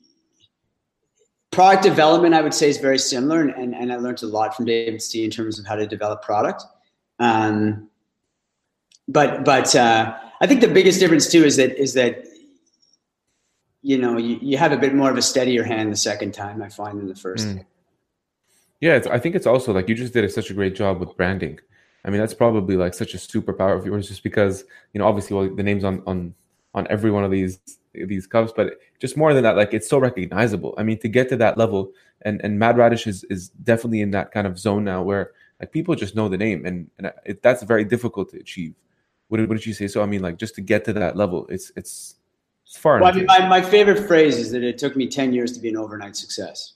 product 1.52 1.84
development 1.84 2.34
I 2.34 2.42
would 2.42 2.54
say 2.54 2.70
is 2.70 2.78
very 2.78 3.00
similar, 3.00 3.42
and 3.42 3.52
and, 3.52 3.76
and 3.76 3.94
I 3.94 3.98
learned 3.98 4.24
a 4.24 4.28
lot 4.28 4.56
from 4.56 4.66
David 4.66 5.02
Tea 5.02 5.26
in 5.26 5.30
terms 5.30 5.60
of 5.60 5.68
how 5.68 5.76
to 5.76 5.86
develop 5.86 6.24
product. 6.24 6.64
Um, 7.20 7.90
but 9.08 9.46
but 9.46 9.76
uh, 9.76 10.18
I 10.42 10.48
think 10.48 10.62
the 10.62 10.68
biggest 10.68 11.00
difference 11.00 11.32
too 11.32 11.44
is 11.44 11.56
that 11.58 11.78
is 11.78 11.94
that 11.94 12.26
you 13.82 13.98
know 13.98 14.18
you, 14.18 14.38
you 14.42 14.58
have 14.58 14.72
a 14.72 14.78
bit 14.78 14.94
more 14.94 15.10
of 15.10 15.18
a 15.18 15.22
steadier 15.22 15.64
hand 15.64 15.92
the 15.92 15.98
second 15.98 16.34
time 16.34 16.62
I 16.62 16.70
find 16.70 17.00
than 17.00 17.08
the 17.08 17.16
first. 17.16 17.48
Mm. 17.48 17.66
Yeah, 18.80 19.02
I 19.10 19.18
think 19.18 19.36
it's 19.36 19.48
also 19.48 19.74
like 19.74 19.90
you 19.90 19.96
just 19.96 20.14
did 20.14 20.30
such 20.32 20.52
a 20.52 20.54
great 20.54 20.76
job 20.76 21.00
with 21.00 21.16
branding. 21.18 21.60
I 22.06 22.10
mean, 22.10 22.20
that's 22.20 22.34
probably 22.34 22.78
like 22.78 22.94
such 22.94 23.14
a 23.16 23.18
superpower 23.18 23.78
of 23.78 23.86
yours, 23.86 24.08
just 24.08 24.24
because 24.24 24.64
you 24.94 25.00
know 25.00 25.08
obviously 25.08 25.36
well 25.36 25.54
the 25.54 25.64
names 25.64 25.84
on 25.84 26.04
on 26.06 26.34
on 26.74 26.88
every 26.90 27.12
one 27.12 27.24
of 27.24 27.32
these 27.32 27.60
these 27.94 28.28
cups, 28.28 28.54
but 28.56 28.78
just 29.00 29.18
more 29.18 29.34
than 29.34 29.44
that, 29.44 29.58
like 29.58 29.74
it's 29.74 29.90
so 29.90 29.98
recognizable. 29.98 30.76
I 30.78 30.84
mean, 30.84 31.00
to 31.00 31.08
get 31.08 31.30
to 31.30 31.38
that 31.38 31.58
level, 31.58 31.92
and 32.22 32.40
and 32.44 32.60
Mad 32.60 32.78
Radish 32.78 33.08
is 33.08 33.24
is 33.26 33.50
definitely 33.50 34.02
in 34.02 34.12
that 34.12 34.32
kind 34.32 34.46
of 34.46 34.60
zone 34.60 34.84
now 34.84 35.02
where 35.02 35.32
like 35.60 35.72
people 35.72 35.96
just 35.96 36.16
know 36.16 36.30
the 36.30 36.38
name, 36.38 36.66
and 36.66 36.90
and 36.98 37.12
it, 37.26 37.42
that's 37.42 37.64
very 37.64 37.84
difficult 37.84 38.30
to 38.32 38.38
achieve. 38.38 38.76
What 39.30 39.38
did, 39.38 39.50
what 39.50 39.58
did 39.58 39.66
you 39.66 39.74
say? 39.74 39.88
So 39.88 40.02
I 40.02 40.06
mean, 40.06 40.22
like 40.22 40.38
just 40.38 40.56
to 40.56 40.62
get 40.62 40.86
to 40.86 40.94
that 40.94 41.16
level, 41.16 41.48
it's 41.50 41.72
it's 41.76 42.16
it's 42.66 42.78
far. 42.78 43.00
Well, 43.00 43.12
I 43.12 43.16
mean, 43.16 43.26
my, 43.26 43.48
my 43.48 43.62
favorite 43.62 44.08
phrase 44.08 44.38
is 44.38 44.52
that 44.52 44.64
it 44.64 44.78
took 44.78 44.96
me 44.96 45.08
ten 45.08 45.34
years 45.34 45.52
to 45.54 45.60
be 45.60 45.70
an 45.70 45.78
overnight 45.78 46.16
success. 46.16 46.74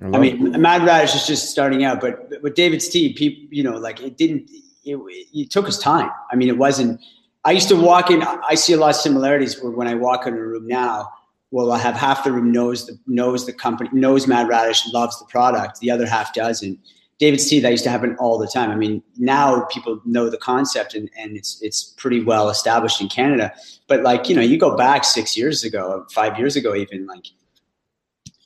I, 0.00 0.06
I 0.06 0.18
mean, 0.18 0.54
it. 0.54 0.58
Mad 0.58 0.84
Radish 0.84 1.14
is 1.14 1.26
just 1.26 1.50
starting 1.50 1.84
out, 1.84 2.00
but 2.00 2.40
with 2.42 2.54
David's 2.54 2.88
Tea, 2.88 3.12
people, 3.12 3.48
you 3.50 3.62
know, 3.62 3.76
like 3.76 4.00
it 4.00 4.16
didn't. 4.16 4.50
It, 4.84 4.96
it 5.34 5.50
took 5.50 5.68
us 5.68 5.78
time. 5.78 6.10
I 6.30 6.36
mean, 6.36 6.48
it 6.48 6.56
wasn't. 6.56 7.00
I 7.44 7.52
used 7.52 7.68
to 7.68 7.76
walk 7.76 8.10
in. 8.10 8.22
I 8.22 8.54
see 8.54 8.72
a 8.72 8.76
lot 8.76 8.90
of 8.90 8.96
similarities 8.96 9.60
where 9.62 9.72
when 9.72 9.88
I 9.88 9.94
walk 9.94 10.26
in 10.26 10.34
a 10.34 10.40
room 10.40 10.66
now, 10.66 11.10
well, 11.50 11.72
I 11.72 11.78
have 11.78 11.94
half 11.94 12.24
the 12.24 12.32
room 12.32 12.52
knows 12.52 12.86
the 12.86 12.98
knows 13.06 13.46
the 13.46 13.52
company, 13.52 13.90
knows 13.92 14.26
Mad 14.26 14.48
Radish, 14.48 14.86
loves 14.92 15.18
the 15.18 15.26
product. 15.26 15.80
The 15.80 15.90
other 15.90 16.06
half 16.06 16.32
doesn't. 16.32 16.78
David's 17.18 17.48
Tea 17.48 17.60
that 17.60 17.70
used 17.70 17.84
to 17.84 17.90
happen 17.90 18.16
all 18.20 18.38
the 18.38 18.46
time. 18.46 18.70
I 18.70 18.76
mean, 18.76 19.02
now 19.16 19.62
people 19.64 20.00
know 20.04 20.30
the 20.30 20.38
concept 20.38 20.94
and, 20.94 21.10
and 21.18 21.36
it's 21.36 21.60
it's 21.62 21.94
pretty 21.96 22.22
well 22.22 22.48
established 22.48 23.00
in 23.00 23.08
Canada. 23.08 23.52
But 23.88 24.02
like, 24.02 24.28
you 24.28 24.36
know, 24.36 24.42
you 24.42 24.58
go 24.58 24.76
back 24.76 25.04
six 25.04 25.36
years 25.36 25.64
ago, 25.64 26.06
five 26.12 26.38
years 26.38 26.54
ago, 26.54 26.74
even 26.76 27.06
like 27.06 27.26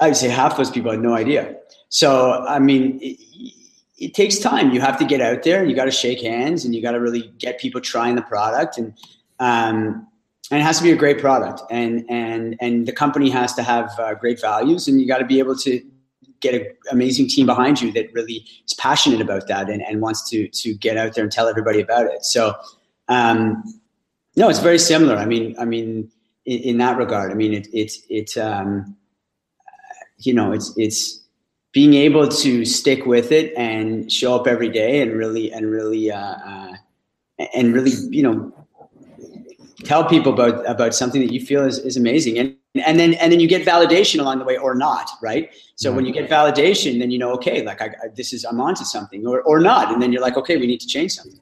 I 0.00 0.08
would 0.08 0.16
say 0.16 0.28
half 0.28 0.56
those 0.56 0.70
people 0.70 0.90
had 0.90 1.00
no 1.00 1.14
idea. 1.14 1.54
So 1.90 2.44
I 2.48 2.58
mean, 2.58 2.98
it, 3.02 3.18
it 3.98 4.14
takes 4.14 4.38
time. 4.38 4.72
You 4.72 4.80
have 4.80 4.98
to 4.98 5.04
get 5.04 5.20
out 5.20 5.42
there 5.42 5.60
and 5.60 5.70
you 5.70 5.76
got 5.76 5.84
to 5.84 5.90
shake 5.90 6.22
hands 6.22 6.64
and 6.64 6.74
you 6.74 6.80
got 6.80 6.92
to 6.92 7.00
really 7.00 7.30
get 7.38 7.60
people 7.60 7.80
trying 7.80 8.16
the 8.16 8.22
product 8.22 8.78
and 8.78 8.94
um, 9.38 10.06
and 10.50 10.60
it 10.60 10.64
has 10.64 10.78
to 10.78 10.82
be 10.82 10.92
a 10.92 10.96
great 10.96 11.18
product 11.18 11.62
and 11.70 12.04
and 12.08 12.56
and 12.60 12.86
the 12.86 12.92
company 12.92 13.28
has 13.28 13.54
to 13.54 13.62
have 13.62 13.90
uh, 13.98 14.14
great 14.14 14.40
values 14.40 14.88
and 14.88 15.00
you 15.00 15.06
got 15.06 15.18
to 15.18 15.26
be 15.26 15.38
able 15.38 15.56
to 15.56 15.82
get 16.42 16.54
an 16.54 16.66
amazing 16.90 17.28
team 17.28 17.46
behind 17.46 17.80
you 17.80 17.90
that 17.92 18.12
really 18.12 18.44
is 18.66 18.74
passionate 18.74 19.20
about 19.20 19.48
that 19.48 19.70
and, 19.70 19.80
and 19.82 20.02
wants 20.02 20.28
to 20.30 20.48
to 20.48 20.74
get 20.74 20.98
out 20.98 21.14
there 21.14 21.24
and 21.24 21.32
tell 21.32 21.48
everybody 21.48 21.80
about 21.80 22.06
it. 22.06 22.24
So, 22.24 22.54
um, 23.08 23.62
no, 24.36 24.50
it's 24.50 24.58
very 24.58 24.78
similar. 24.78 25.16
I 25.16 25.24
mean, 25.24 25.54
I 25.58 25.64
mean, 25.64 26.10
in, 26.44 26.58
in 26.60 26.78
that 26.78 26.98
regard, 26.98 27.30
I 27.30 27.34
mean, 27.34 27.54
it, 27.54 27.68
it's 27.72 28.00
it's 28.10 28.36
um, 28.36 28.96
you 30.18 30.34
know, 30.34 30.52
it's 30.52 30.74
it's 30.76 31.22
being 31.72 31.94
able 31.94 32.28
to 32.28 32.64
stick 32.66 33.06
with 33.06 33.32
it 33.32 33.54
and 33.56 34.12
show 34.12 34.34
up 34.34 34.46
every 34.46 34.68
day 34.68 35.00
and 35.00 35.12
really 35.12 35.50
and 35.52 35.70
really 35.70 36.10
uh, 36.10 36.18
uh, 36.18 36.76
and 37.54 37.72
really 37.72 37.92
you 38.10 38.22
know 38.22 38.52
tell 39.84 40.04
people 40.04 40.32
about 40.32 40.68
about 40.68 40.94
something 40.94 41.20
that 41.20 41.32
you 41.32 41.44
feel 41.44 41.64
is, 41.64 41.78
is 41.78 41.96
amazing 41.96 42.38
and 42.38 42.56
and 42.74 42.98
then 42.98 43.14
and 43.14 43.30
then 43.30 43.38
you 43.38 43.48
get 43.48 43.66
validation 43.66 44.18
along 44.20 44.38
the 44.38 44.44
way 44.44 44.56
or 44.56 44.74
not 44.74 45.10
right 45.20 45.54
so 45.76 45.88
mm-hmm. 45.88 45.96
when 45.96 46.06
you 46.06 46.12
get 46.12 46.28
validation 46.28 46.98
then 46.98 47.10
you 47.10 47.18
know 47.18 47.30
okay 47.32 47.62
like 47.62 47.82
I, 47.82 47.86
I, 47.86 48.08
this 48.14 48.32
is 48.32 48.44
i'm 48.44 48.60
onto 48.60 48.84
something 48.84 49.26
or 49.26 49.42
or 49.42 49.60
not 49.60 49.92
and 49.92 50.02
then 50.02 50.12
you're 50.12 50.22
like 50.22 50.36
okay 50.36 50.56
we 50.56 50.66
need 50.66 50.80
to 50.80 50.86
change 50.86 51.12
something 51.12 51.40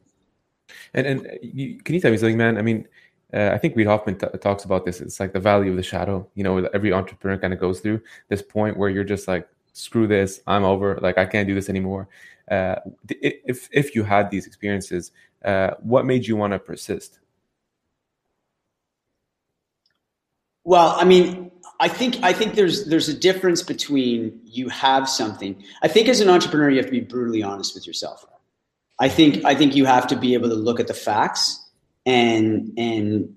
and 0.95 1.07
and 1.07 1.39
you, 1.43 1.79
can 1.83 1.95
you 1.95 2.01
tell 2.01 2.11
me 2.11 2.17
something 2.17 2.37
man 2.37 2.59
i 2.59 2.63
mean 2.63 2.87
uh, 3.33 3.51
I 3.53 3.59
think 3.59 3.77
Reid 3.77 3.87
Hoffman 3.87 4.19
t- 4.19 4.27
talks 4.41 4.65
about 4.65 4.85
this. 4.85 5.01
It's 5.01 5.21
like 5.21 5.33
the 5.33 5.39
value 5.39 5.71
of 5.71 5.77
the 5.77 5.85
shadow. 5.85 6.29
You 6.35 6.43
know, 6.43 6.59
every 6.75 6.93
entrepreneur 6.93 7.39
kind 7.39 7.53
of 7.53 7.61
goes 7.61 7.79
through 7.79 8.03
this 8.29 8.43
point 8.43 8.77
where 8.77 8.91
you're 8.91 9.05
just 9.05 9.29
like, 9.29 9.49
screw 9.73 10.09
this, 10.09 10.41
I'm 10.49 10.65
over. 10.65 10.99
Like 11.01 11.17
I 11.17 11.27
can't 11.27 11.47
do 11.47 11.55
this 11.55 11.69
anymore. 11.69 12.09
Uh, 12.51 12.77
if 13.09 13.69
if 13.73 13.95
you 13.95 14.03
had 14.03 14.31
these 14.31 14.49
experiences, 14.49 15.13
uh, 15.45 15.73
what 15.81 16.07
made 16.07 16.27
you 16.27 16.37
want 16.37 16.53
to 16.53 16.59
persist? 16.59 17.21
Well, 20.71 20.95
I 20.97 21.05
mean, 21.05 21.51
I 21.81 21.89
think 21.89 22.23
I 22.23 22.33
think 22.33 22.55
there's 22.55 22.85
there's 22.85 23.09
a 23.09 23.13
difference 23.29 23.61
between 23.61 24.41
you 24.45 24.69
have 24.69 25.09
something. 25.09 25.61
I 25.83 25.89
think 25.89 26.07
as 26.07 26.21
an 26.21 26.29
entrepreneur, 26.31 26.71
you 26.71 26.77
have 26.77 26.87
to 26.87 26.93
be 26.93 27.01
brutally 27.01 27.43
honest 27.43 27.75
with 27.75 27.89
yourself. 27.89 28.25
I 29.01 29.09
think 29.09 29.45
I 29.45 29.57
think 29.57 29.75
you 29.75 29.85
have 29.85 30.07
to 30.07 30.17
be 30.17 30.33
able 30.35 30.49
to 30.49 30.55
look 30.55 30.79
at 30.79 30.87
the 30.87 30.95
facts 30.95 31.61
and 32.07 32.73
and 32.79 33.35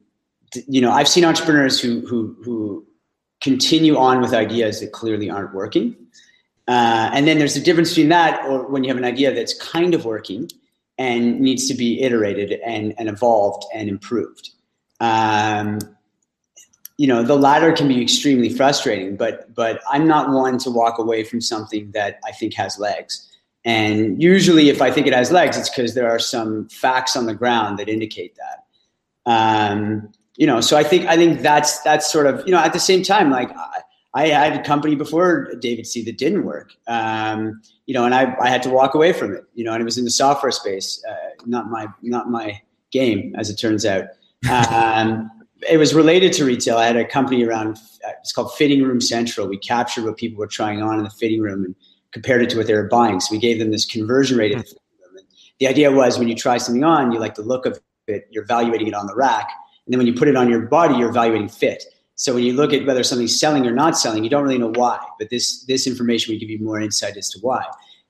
you 0.68 0.80
know 0.80 0.92
I've 0.92 1.08
seen 1.08 1.26
entrepreneurs 1.26 1.82
who 1.82 2.06
who 2.06 2.38
who 2.44 2.86
continue 3.42 3.98
on 3.98 4.22
with 4.22 4.36
ideas 4.36 4.80
that 4.82 4.92
clearly 4.92 5.32
aren't 5.32 5.56
working, 5.56 5.96
uh, 6.68 7.10
and 7.16 7.28
then 7.28 7.40
there's 7.40 7.56
a 7.56 7.62
difference 7.62 7.90
between 7.90 8.10
that 8.10 8.46
or 8.46 8.70
when 8.70 8.84
you 8.84 8.90
have 8.90 8.98
an 8.98 9.06
idea 9.06 9.34
that's 9.34 9.58
kind 9.60 9.96
of 9.96 10.06
working 10.06 10.52
and 11.00 11.42
needs 11.42 11.68
to 11.68 11.74
be 11.74 12.00
iterated 12.04 12.60
and 12.64 12.94
and 13.00 13.10
evolved 13.10 13.66
and 13.74 13.90
improved. 13.90 14.52
Um, 15.00 15.80
you 16.98 17.08
know 17.08 17.24
the 17.24 17.36
latter 17.36 17.72
can 17.72 17.88
be 17.88 18.02
extremely 18.02 18.50
frustrating 18.50 19.16
but 19.16 19.54
but 19.54 19.82
i'm 19.90 20.08
not 20.08 20.30
one 20.30 20.58
to 20.58 20.70
walk 20.70 21.00
away 21.00 21.24
from 21.24 21.42
something 21.42 21.92
that 21.92 22.20
i 22.26 22.32
think 22.32 22.54
has 22.54 22.78
legs. 22.80 23.30
And 23.66 24.22
usually 24.22 24.70
if 24.70 24.82
i 24.82 24.92
think 24.92 25.08
it 25.08 25.14
has 25.14 25.32
legs 25.32 25.58
it's 25.58 25.70
because 25.70 25.96
there 25.96 26.10
are 26.10 26.20
some 26.20 26.68
facts 26.70 27.16
on 27.16 27.26
the 27.26 27.34
ground 27.34 27.80
that 27.80 27.90
indicate 27.90 28.36
that. 28.36 29.32
Um, 29.32 30.10
you 30.36 30.48
know 30.48 30.62
so 30.62 30.76
i 30.78 30.84
think 30.84 31.06
i 31.08 31.16
think 31.16 31.42
that's 31.42 31.80
that's 31.82 32.12
sort 32.12 32.28
of 32.28 32.44
you 32.46 32.52
know 32.52 32.60
at 32.60 32.74
the 32.74 32.80
same 32.80 33.04
time 33.04 33.30
like 33.30 33.50
i, 33.56 33.82
I 34.16 34.28
had 34.28 34.60
a 34.60 34.64
company 34.64 34.96
before 34.96 35.56
David's 35.60 35.92
Tea 35.92 36.04
that 36.04 36.20
didn't 36.20 36.44
work. 36.46 36.72
Um, 36.88 37.62
you 37.88 37.94
know 37.96 38.06
and 38.06 38.14
I, 38.14 38.36
I 38.40 38.50
had 38.50 38.62
to 38.64 38.70
walk 38.70 38.94
away 38.94 39.14
from 39.14 39.34
it 39.34 39.44
you 39.56 39.64
know 39.64 39.74
and 39.74 39.82
it 39.82 39.86
was 39.86 39.98
in 39.98 40.04
the 40.04 40.12
software 40.12 40.52
space 40.52 41.04
uh, 41.10 41.30
not 41.46 41.70
my 41.70 41.88
not 42.02 42.30
my 42.30 42.62
game 42.94 43.36
as 43.38 43.50
it 43.50 43.56
turns 43.56 43.86
out. 43.86 44.06
Um, 44.50 45.30
it 45.70 45.78
was 45.78 45.94
related 45.94 46.34
to 46.34 46.46
retail. 46.46 46.78
I 46.78 46.86
had 46.86 46.96
a 46.96 47.06
company 47.06 47.44
around. 47.44 47.78
It's 48.20 48.32
called 48.32 48.54
Fitting 48.56 48.84
Room 48.84 49.02
Central. 49.02 49.48
We 49.48 49.58
captured 49.58 50.06
what 50.06 50.18
people 50.18 50.40
were 50.40 50.48
trying 50.48 50.82
on 50.82 50.98
in 50.98 51.04
the 51.04 51.10
fitting 51.10 51.42
room 51.42 51.64
and 51.64 51.76
compared 52.12 52.42
it 52.42 52.50
to 52.52 52.58
what 52.58 52.68
they 52.68 52.74
were 52.74 52.88
buying. 52.88 53.20
So 53.20 53.34
we 53.34 53.40
gave 53.40 53.60
them 53.60 53.72
this 53.72 53.86
conversion 53.86 54.38
rate. 54.38 54.54
Mm-hmm. 54.54 54.62
The, 55.16 55.24
the 55.60 55.68
idea 55.68 55.92
was 55.92 56.20
when 56.20 56.28
you 56.28 56.36
try 56.36 56.58
something 56.58 56.84
on, 56.84 57.12
you 57.12 57.20
like 57.20 57.36
the 57.36 57.44
look 57.44 57.66
of 57.66 57.80
it. 58.08 58.28
You're 58.32 58.44
evaluating 58.44 58.88
it 58.88 58.94
on 58.94 59.08
the 59.08 59.16
rack, 59.16 59.50
and 59.86 59.94
then 59.94 59.98
when 59.98 60.08
you 60.08 60.14
put 60.14 60.28
it 60.28 60.36
on 60.36 60.50
your 60.50 60.62
body, 60.62 60.96
you're 60.96 61.10
evaluating 61.10 61.50
fit. 61.50 61.84
So 62.16 62.34
when 62.34 62.44
you 62.44 62.54
look 62.54 62.74
at 62.74 62.86
whether 62.86 63.04
something's 63.04 63.40
selling 63.40 63.66
or 63.66 63.72
not 63.72 63.98
selling, 63.98 64.24
you 64.24 64.30
don't 64.30 64.44
really 64.44 64.58
know 64.58 64.72
why. 64.76 65.00
But 65.20 65.30
this 65.30 65.64
this 65.66 65.88
information 65.88 66.34
will 66.34 66.40
give 66.40 66.50
you 66.50 66.60
more 66.60 66.80
insight 66.80 67.18
as 67.18 67.30
to 67.32 67.40
why. 67.40 67.64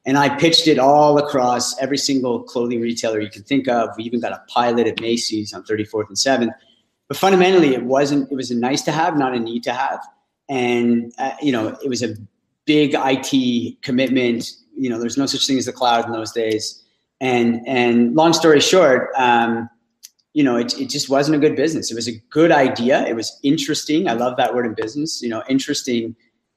And 0.05 0.17
I 0.17 0.35
pitched 0.37 0.67
it 0.67 0.79
all 0.79 1.17
across 1.17 1.77
every 1.79 1.97
single 1.97 2.43
clothing 2.43 2.81
retailer 2.81 3.21
you 3.21 3.29
can 3.29 3.43
think 3.43 3.69
of. 3.69 3.89
We 3.95 4.03
even 4.03 4.19
got 4.19 4.33
a 4.33 4.43
pilot 4.49 4.85
at 4.85 4.99
Macy's 4.99 5.53
on 5.53 5.63
34th 5.63 6.09
and 6.09 6.17
7th 6.17 6.53
but 7.13 7.19
fundamentally 7.19 7.75
it 7.75 7.83
wasn't 7.83 8.31
it 8.31 8.35
was 8.35 8.49
a 8.49 8.55
nice 8.55 8.81
to 8.81 8.91
have 8.91 9.15
not 9.15 9.35
a 9.35 9.39
need 9.39 9.61
to 9.63 9.71
have. 9.71 10.03
And 10.49 11.13
uh, 11.19 11.33
you 11.43 11.51
know 11.51 11.77
it 11.83 11.87
was 11.87 12.01
a 12.01 12.15
big 12.65 12.95
it 12.95 13.77
commitment. 13.83 14.49
You 14.75 14.89
know 14.89 14.99
there's 14.99 15.15
no 15.15 15.27
such 15.27 15.45
thing 15.45 15.59
as 15.59 15.65
the 15.65 15.73
cloud 15.73 16.05
in 16.07 16.11
those 16.11 16.31
days. 16.31 16.83
And 17.21 17.61
and 17.67 18.15
long 18.15 18.33
story 18.33 18.59
short 18.59 19.09
um, 19.15 19.69
you 20.33 20.43
know 20.43 20.55
it, 20.57 20.75
it 20.79 20.89
just 20.89 21.07
wasn't 21.07 21.35
a 21.35 21.39
good 21.39 21.55
business. 21.55 21.91
It 21.91 21.95
was 21.95 22.07
a 22.07 22.17
good 22.31 22.51
idea. 22.51 23.05
It 23.05 23.15
was 23.15 23.39
interesting. 23.43 24.09
I 24.09 24.13
love 24.13 24.35
that 24.37 24.55
word 24.55 24.65
in 24.65 24.73
business. 24.73 25.21
You 25.21 25.29
know 25.29 25.43
interesting 25.47 26.15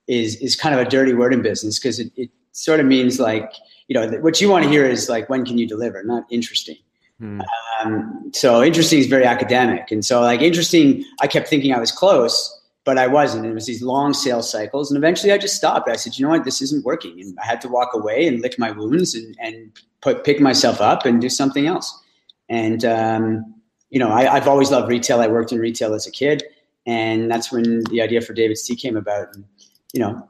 is 0.09 0.37
is 0.37 0.57
kind 0.57 0.74
of 0.74 0.81
a 0.81 0.88
dirty 0.88 1.12
word 1.12 1.35
in 1.35 1.42
business 1.42 1.78
because 1.78 2.00
it, 2.00 2.11
it 2.16 2.31
sort 2.52 2.81
of 2.81 2.87
means 2.87 3.20
like 3.20 3.52
you 3.88 3.94
know 3.94 4.09
what 4.20 4.40
you 4.40 4.48
want 4.48 4.64
to 4.64 4.70
hear 4.70 4.87
is 4.87 5.11
like 5.11 5.28
when 5.28 5.44
can 5.44 5.59
you 5.59 5.68
deliver? 5.68 6.02
Not 6.02 6.24
interesting. 6.31 6.76
Hmm. 7.20 7.40
Um, 7.82 8.30
so 8.32 8.62
interesting 8.62 8.98
is 8.98 9.06
very 9.06 9.24
academic, 9.24 9.90
and 9.90 10.04
so 10.04 10.20
like 10.20 10.40
interesting, 10.40 11.04
I 11.20 11.26
kept 11.26 11.48
thinking 11.48 11.72
I 11.72 11.78
was 11.78 11.92
close, 11.92 12.52
but 12.84 12.98
I 12.98 13.06
wasn't. 13.06 13.46
It 13.46 13.54
was 13.54 13.66
these 13.66 13.82
long 13.82 14.14
sales 14.14 14.50
cycles, 14.50 14.90
and 14.90 14.96
eventually 14.96 15.32
I 15.32 15.38
just 15.38 15.56
stopped. 15.56 15.88
I 15.88 15.96
said, 15.96 16.18
you 16.18 16.24
know 16.24 16.30
what, 16.30 16.44
this 16.44 16.62
isn't 16.62 16.84
working, 16.84 17.20
and 17.20 17.36
I 17.42 17.46
had 17.46 17.60
to 17.62 17.68
walk 17.68 17.90
away 17.94 18.26
and 18.26 18.40
lick 18.40 18.58
my 18.58 18.70
wounds 18.70 19.14
and 19.14 19.36
and 19.40 19.72
put 20.00 20.24
pick 20.24 20.40
myself 20.40 20.80
up 20.80 21.04
and 21.04 21.20
do 21.20 21.28
something 21.28 21.66
else. 21.66 22.02
And 22.48 22.84
um, 22.84 23.54
you 23.90 23.98
know, 23.98 24.10
I, 24.10 24.24
have 24.24 24.48
always 24.48 24.70
loved 24.70 24.88
retail. 24.88 25.20
I 25.20 25.26
worked 25.28 25.52
in 25.52 25.58
retail 25.58 25.94
as 25.94 26.06
a 26.06 26.10
kid, 26.10 26.42
and 26.86 27.30
that's 27.30 27.52
when 27.52 27.84
the 27.84 28.00
idea 28.02 28.20
for 28.20 28.34
DAVIDsTEA 28.34 28.78
came 28.78 28.96
about. 28.96 29.34
And, 29.34 29.44
you 29.92 30.00
know, 30.00 30.28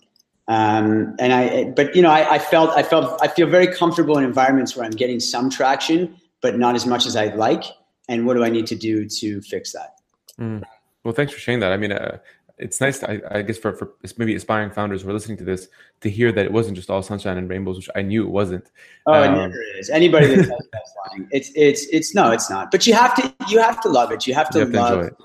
um, 0.48 1.16
and 1.18 1.32
I, 1.32 1.64
but 1.74 1.94
you 1.96 2.02
know, 2.02 2.10
I, 2.10 2.34
I 2.34 2.38
felt, 2.38 2.70
I 2.70 2.82
felt, 2.82 3.18
I 3.22 3.28
feel 3.28 3.48
very 3.48 3.66
comfortable 3.66 4.16
in 4.18 4.24
environments 4.24 4.76
where 4.76 4.84
I'm 4.84 4.92
getting 4.92 5.20
some 5.20 5.50
traction 5.50 6.16
but 6.40 6.58
not 6.58 6.74
as 6.74 6.86
much 6.86 7.06
as 7.06 7.16
I'd 7.16 7.36
like. 7.36 7.64
And 8.08 8.26
what 8.26 8.34
do 8.34 8.44
I 8.44 8.48
need 8.48 8.66
to 8.68 8.76
do 8.76 9.08
to 9.08 9.40
fix 9.42 9.72
that? 9.72 9.96
Mm. 10.38 10.62
Well, 11.04 11.14
thanks 11.14 11.32
for 11.32 11.38
sharing 11.38 11.60
that. 11.60 11.72
I 11.72 11.76
mean, 11.76 11.92
uh, 11.92 12.18
it's 12.58 12.80
nice, 12.80 13.00
to, 13.00 13.10
I, 13.10 13.38
I, 13.38 13.42
guess, 13.42 13.58
for, 13.58 13.72
for 13.72 13.94
maybe 14.16 14.34
aspiring 14.34 14.70
founders 14.70 15.02
who 15.02 15.10
are 15.10 15.12
listening 15.12 15.36
to 15.38 15.44
this 15.44 15.68
to 16.00 16.08
hear 16.08 16.32
that 16.32 16.44
it 16.44 16.52
wasn't 16.52 16.76
just 16.76 16.88
all 16.88 17.02
sunshine 17.02 17.36
and 17.36 17.48
rainbows, 17.50 17.76
which 17.76 17.90
I 17.94 18.02
knew 18.02 18.22
it 18.22 18.30
wasn't. 18.30 18.70
Oh, 19.06 19.12
um, 19.12 19.34
it 19.34 19.36
never 19.36 19.62
is. 19.78 19.90
Anybody 19.90 20.26
that 20.28 20.46
says 20.46 20.68
that's 20.72 20.94
lying. 21.10 21.28
It's 21.32 21.50
it's 21.54 21.86
it's 21.92 22.14
no, 22.14 22.32
it's 22.32 22.48
not. 22.48 22.70
But 22.70 22.86
you 22.86 22.94
have 22.94 23.14
to 23.16 23.34
you 23.48 23.60
have 23.60 23.80
to 23.82 23.88
love 23.88 24.10
it. 24.10 24.26
You 24.26 24.34
have 24.34 24.48
to, 24.50 24.60
you 24.60 24.64
have 24.64 24.74
love. 24.74 25.08
To 25.08 25.16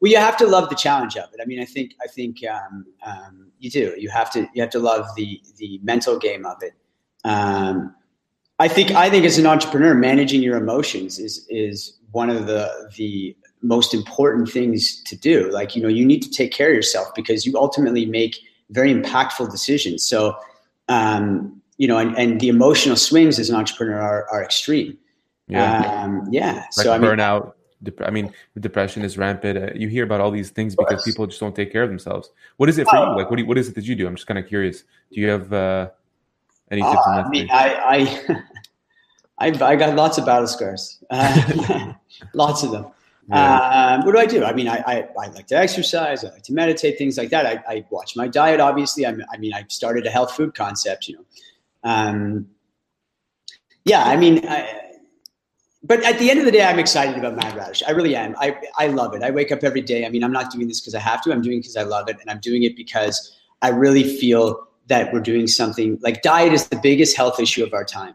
well, 0.00 0.10
you 0.10 0.18
have 0.18 0.36
to 0.38 0.46
love 0.46 0.68
the 0.68 0.74
challenge 0.74 1.16
of 1.16 1.28
it. 1.32 1.40
I 1.40 1.44
mean, 1.44 1.60
I 1.60 1.64
think 1.64 1.94
I 2.02 2.08
think 2.08 2.38
um, 2.44 2.86
um, 3.06 3.52
you 3.60 3.70
do. 3.70 3.94
You 3.96 4.10
have 4.10 4.30
to 4.32 4.48
you 4.52 4.62
have 4.62 4.70
to 4.70 4.80
love 4.80 5.06
the 5.16 5.40
the 5.58 5.78
mental 5.82 6.18
game 6.18 6.44
of 6.44 6.56
it. 6.62 6.72
Um, 7.24 7.94
I 8.60 8.68
think 8.68 8.90
I 8.92 9.08
think 9.08 9.24
as 9.24 9.38
an 9.38 9.46
entrepreneur, 9.46 9.94
managing 9.94 10.42
your 10.42 10.58
emotions 10.58 11.18
is 11.18 11.46
is 11.48 11.94
one 12.12 12.28
of 12.28 12.46
the 12.46 12.90
the 12.96 13.34
most 13.62 13.94
important 13.94 14.50
things 14.50 15.02
to 15.04 15.16
do. 15.16 15.50
Like 15.50 15.74
you 15.74 15.82
know, 15.82 15.88
you 15.88 16.04
need 16.04 16.20
to 16.22 16.30
take 16.30 16.52
care 16.52 16.68
of 16.68 16.74
yourself 16.74 17.08
because 17.14 17.46
you 17.46 17.56
ultimately 17.56 18.04
make 18.04 18.38
very 18.68 18.92
impactful 18.92 19.50
decisions. 19.50 20.04
So, 20.04 20.36
um, 20.88 21.60
you 21.78 21.88
know, 21.88 21.96
and, 21.96 22.16
and 22.18 22.38
the 22.38 22.48
emotional 22.48 22.96
swings 22.96 23.38
as 23.38 23.48
an 23.48 23.56
entrepreneur 23.56 23.98
are, 23.98 24.28
are 24.30 24.44
extreme. 24.44 24.98
Yeah, 25.48 26.02
um, 26.02 26.28
yeah. 26.30 26.66
Like 26.76 26.84
so 26.84 26.92
I 26.92 26.98
mean, 26.98 27.10
burnout. 27.10 27.54
Dep- 27.82 28.02
I 28.02 28.10
mean, 28.10 28.30
depression 28.58 29.02
is 29.02 29.16
rampant. 29.16 29.56
Uh, 29.56 29.72
you 29.74 29.88
hear 29.88 30.04
about 30.04 30.20
all 30.20 30.30
these 30.30 30.50
things 30.50 30.76
because 30.76 31.02
people 31.02 31.26
just 31.26 31.40
don't 31.40 31.56
take 31.56 31.72
care 31.72 31.82
of 31.82 31.88
themselves. 31.88 32.30
What 32.58 32.68
is 32.68 32.76
it 32.76 32.86
for 32.86 32.96
you? 32.96 33.16
Like, 33.16 33.30
what 33.30 33.36
do 33.36 33.42
you, 33.42 33.48
what 33.48 33.56
is 33.56 33.68
it 33.68 33.74
that 33.76 33.84
you 33.84 33.94
do? 33.94 34.06
I'm 34.06 34.16
just 34.16 34.26
kind 34.26 34.38
of 34.38 34.46
curious. 34.46 34.84
Do 35.10 35.18
you 35.18 35.30
have 35.30 35.50
uh, 35.50 35.88
any 36.70 36.82
tips? 36.82 37.02
Uh, 37.06 37.24
I 37.24 37.28
mean, 37.30 37.48
I, 37.50 37.74
I 38.28 38.42
I've, 39.40 39.60
I 39.62 39.74
got 39.74 39.96
lots 39.96 40.18
of 40.18 40.26
battle 40.26 40.46
scars, 40.46 41.02
uh, 41.10 41.94
lots 42.34 42.62
of 42.62 42.70
them. 42.70 42.86
Yeah. 43.28 43.96
Um, 44.00 44.04
what 44.04 44.12
do 44.12 44.18
I 44.18 44.26
do? 44.26 44.44
I 44.44 44.52
mean, 44.52 44.68
I, 44.68 44.82
I, 44.86 45.08
I, 45.18 45.26
like 45.28 45.46
to 45.48 45.56
exercise. 45.56 46.24
I 46.24 46.30
like 46.30 46.42
to 46.42 46.52
meditate, 46.52 46.98
things 46.98 47.16
like 47.16 47.30
that. 47.30 47.46
I, 47.46 47.62
I 47.72 47.84
watch 47.90 48.16
my 48.16 48.26
diet. 48.26 48.58
Obviously, 48.58 49.06
I, 49.06 49.14
I 49.32 49.36
mean, 49.38 49.54
I 49.54 49.64
started 49.68 50.04
a 50.06 50.10
health 50.10 50.32
food 50.32 50.54
concept. 50.54 51.06
You 51.06 51.16
know, 51.16 51.24
um, 51.84 52.48
yeah. 53.84 54.02
I 54.02 54.16
mean, 54.16 54.44
I, 54.48 54.80
but 55.82 56.02
at 56.04 56.18
the 56.18 56.28
end 56.28 56.40
of 56.40 56.44
the 56.44 56.50
day, 56.50 56.64
I'm 56.64 56.80
excited 56.80 57.16
about 57.16 57.36
Mad 57.36 57.56
Radish. 57.56 57.84
I 57.86 57.92
really 57.92 58.16
am. 58.16 58.34
I, 58.38 58.56
I 58.78 58.88
love 58.88 59.14
it. 59.14 59.22
I 59.22 59.30
wake 59.30 59.52
up 59.52 59.62
every 59.62 59.80
day. 59.80 60.04
I 60.04 60.08
mean, 60.08 60.24
I'm 60.24 60.32
not 60.32 60.50
doing 60.50 60.66
this 60.66 60.80
because 60.80 60.96
I 60.96 61.00
have 61.00 61.22
to. 61.22 61.32
I'm 61.32 61.40
doing 61.40 61.58
it 61.58 61.60
because 61.60 61.76
I 61.76 61.84
love 61.84 62.08
it, 62.08 62.16
and 62.20 62.28
I'm 62.30 62.40
doing 62.40 62.64
it 62.64 62.76
because 62.76 63.38
I 63.62 63.68
really 63.68 64.02
feel 64.18 64.66
that 64.88 65.12
we're 65.12 65.20
doing 65.20 65.46
something. 65.46 65.98
Like 66.02 66.22
diet 66.22 66.52
is 66.52 66.66
the 66.66 66.80
biggest 66.82 67.16
health 67.16 67.38
issue 67.38 67.62
of 67.62 67.72
our 67.72 67.84
time. 67.84 68.14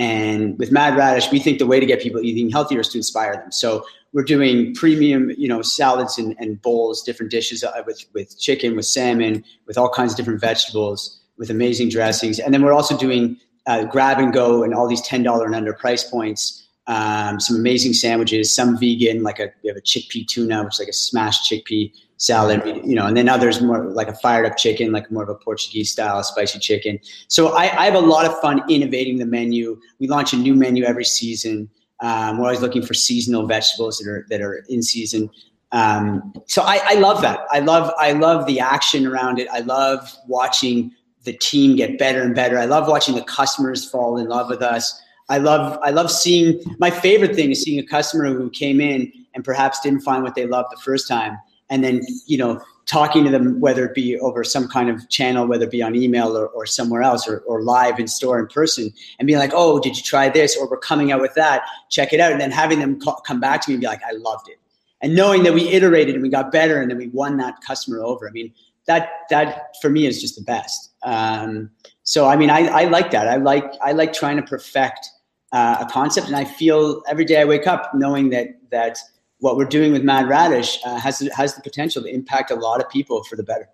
And 0.00 0.58
with 0.58 0.72
Mad 0.72 0.96
Radish, 0.96 1.30
we 1.30 1.38
think 1.38 1.58
the 1.58 1.66
way 1.66 1.78
to 1.78 1.84
get 1.84 2.00
people 2.00 2.22
eating 2.22 2.48
healthier 2.48 2.80
is 2.80 2.88
to 2.88 2.98
inspire 2.98 3.34
them. 3.34 3.52
So 3.52 3.84
we're 4.14 4.24
doing 4.24 4.74
premium, 4.74 5.30
you 5.36 5.46
know, 5.46 5.60
salads 5.60 6.16
and, 6.16 6.34
and 6.38 6.60
bowls, 6.62 7.02
different 7.02 7.30
dishes 7.30 7.62
uh, 7.62 7.82
with, 7.86 8.06
with 8.14 8.40
chicken, 8.40 8.76
with 8.76 8.86
salmon, 8.86 9.44
with 9.66 9.76
all 9.76 9.90
kinds 9.90 10.12
of 10.12 10.16
different 10.16 10.40
vegetables, 10.40 11.20
with 11.36 11.50
amazing 11.50 11.90
dressings. 11.90 12.38
And 12.38 12.54
then 12.54 12.62
we're 12.62 12.72
also 12.72 12.96
doing 12.96 13.36
uh, 13.66 13.84
grab 13.84 14.18
and 14.18 14.32
go 14.32 14.64
and 14.64 14.72
all 14.72 14.88
these 14.88 15.06
$10 15.06 15.44
and 15.44 15.54
under 15.54 15.74
price 15.74 16.02
points. 16.02 16.66
Um, 16.86 17.38
some 17.38 17.56
amazing 17.56 17.92
sandwiches, 17.92 18.52
some 18.52 18.78
vegan, 18.78 19.22
like 19.22 19.38
a, 19.38 19.52
we 19.62 19.68
have 19.68 19.76
a 19.76 19.82
chickpea 19.82 20.26
tuna, 20.26 20.64
which 20.64 20.76
is 20.76 20.80
like 20.80 20.88
a 20.88 20.94
smashed 20.94 21.52
chickpea 21.52 21.92
salad, 22.20 22.62
you 22.84 22.94
know, 22.94 23.06
and 23.06 23.16
then 23.16 23.30
others 23.30 23.62
more 23.62 23.82
like 23.92 24.06
a 24.06 24.14
fired 24.14 24.44
up 24.44 24.58
chicken, 24.58 24.92
like 24.92 25.10
more 25.10 25.22
of 25.22 25.30
a 25.30 25.34
Portuguese 25.34 25.90
style 25.90 26.22
spicy 26.22 26.58
chicken. 26.58 27.00
So 27.28 27.56
I, 27.56 27.62
I 27.62 27.84
have 27.86 27.94
a 27.94 28.00
lot 28.00 28.26
of 28.26 28.38
fun 28.40 28.62
innovating 28.68 29.18
the 29.18 29.24
menu. 29.24 29.80
We 29.98 30.06
launch 30.06 30.34
a 30.34 30.36
new 30.36 30.54
menu 30.54 30.84
every 30.84 31.06
season. 31.06 31.70
Um, 32.00 32.38
we're 32.38 32.44
always 32.44 32.60
looking 32.60 32.82
for 32.82 32.92
seasonal 32.92 33.46
vegetables 33.46 33.98
that 33.98 34.08
are 34.08 34.26
that 34.28 34.42
are 34.42 34.64
in 34.68 34.82
season. 34.82 35.30
Um, 35.72 36.34
so 36.46 36.62
I, 36.62 36.80
I 36.84 36.94
love 36.94 37.22
that. 37.22 37.40
I 37.50 37.60
love 37.60 37.90
I 37.98 38.12
love 38.12 38.46
the 38.46 38.60
action 38.60 39.06
around 39.06 39.38
it. 39.38 39.48
I 39.50 39.60
love 39.60 40.14
watching 40.28 40.92
the 41.24 41.32
team 41.32 41.74
get 41.74 41.98
better 41.98 42.20
and 42.20 42.34
better. 42.34 42.58
I 42.58 42.66
love 42.66 42.86
watching 42.86 43.14
the 43.14 43.24
customers 43.24 43.88
fall 43.88 44.18
in 44.18 44.28
love 44.28 44.50
with 44.50 44.60
us. 44.60 45.00
I 45.30 45.38
love 45.38 45.78
I 45.82 45.90
love 45.90 46.10
seeing 46.10 46.60
my 46.78 46.90
favorite 46.90 47.34
thing 47.34 47.50
is 47.50 47.62
seeing 47.62 47.78
a 47.78 47.86
customer 47.86 48.26
who 48.26 48.50
came 48.50 48.78
in 48.82 49.10
and 49.34 49.42
perhaps 49.42 49.80
didn't 49.80 50.00
find 50.00 50.22
what 50.22 50.34
they 50.34 50.44
loved 50.44 50.68
the 50.70 50.80
first 50.82 51.08
time 51.08 51.38
and 51.70 51.82
then 51.84 52.02
you 52.26 52.36
know 52.36 52.60
talking 52.86 53.24
to 53.24 53.30
them 53.30 53.60
whether 53.60 53.86
it 53.86 53.94
be 53.94 54.18
over 54.18 54.42
some 54.42 54.66
kind 54.68 54.90
of 54.90 55.08
channel 55.08 55.46
whether 55.46 55.64
it 55.64 55.70
be 55.70 55.82
on 55.82 55.94
email 55.94 56.36
or, 56.36 56.48
or 56.48 56.66
somewhere 56.66 57.02
else 57.02 57.26
or, 57.28 57.38
or 57.40 57.62
live 57.62 57.98
in 58.00 58.08
store 58.08 58.38
in 58.38 58.46
person 58.48 58.92
and 59.18 59.26
being 59.26 59.38
like 59.38 59.52
oh 59.54 59.78
did 59.78 59.96
you 59.96 60.02
try 60.02 60.28
this? 60.28 60.56
Or 60.56 60.68
we're 60.68 60.78
coming 60.78 61.12
out 61.12 61.20
with 61.20 61.34
that. 61.34 61.62
Check 61.90 62.12
it 62.12 62.20
out. 62.20 62.32
And 62.32 62.40
then 62.40 62.50
having 62.50 62.80
them 62.80 63.00
come 63.24 63.40
back 63.40 63.62
to 63.62 63.70
me 63.70 63.74
and 63.74 63.80
be 63.80 63.86
like 63.86 64.02
i 64.04 64.12
loved 64.12 64.48
it. 64.48 64.58
And 65.00 65.14
knowing 65.14 65.44
that 65.44 65.54
we 65.54 65.68
iterated 65.68 66.14
and 66.14 66.22
we 66.22 66.28
got 66.28 66.52
better 66.52 66.80
and 66.80 66.90
then 66.90 66.98
we 66.98 67.08
won 67.08 67.38
that 67.38 67.54
customer 67.66 68.02
over 68.02 68.28
i 68.28 68.32
mean 68.32 68.52
that 68.86 69.10
that 69.30 69.76
for 69.80 69.88
me 69.90 70.06
is 70.06 70.20
just 70.20 70.36
the 70.36 70.42
best. 70.42 70.92
Um, 71.02 71.70
so 72.02 72.26
i 72.26 72.36
mean 72.36 72.50
I, 72.50 72.66
I 72.66 72.84
like 72.84 73.10
that. 73.12 73.28
I 73.28 73.36
like 73.36 73.72
i 73.82 73.92
like 73.92 74.12
trying 74.12 74.36
to 74.36 74.42
perfect 74.42 75.08
uh, 75.52 75.78
a 75.80 75.86
concept 75.86 76.28
and 76.28 76.36
i 76.36 76.44
feel 76.44 77.02
every 77.08 77.24
day 77.24 77.40
i 77.40 77.44
wake 77.44 77.66
up 77.66 77.92
knowing 77.94 78.30
that 78.30 78.48
that 78.70 78.98
what 79.40 79.56
we're 79.56 79.64
doing 79.64 79.92
with 79.92 80.04
Mad 80.04 80.28
Radish 80.28 80.78
uh, 80.84 80.98
has 80.98 81.18
has 81.34 81.54
the 81.54 81.62
potential 81.62 82.02
to 82.02 82.08
impact 82.08 82.50
a 82.50 82.54
lot 82.54 82.80
of 82.80 82.88
people 82.88 83.24
for 83.24 83.36
the 83.36 83.42
better. 83.42 83.68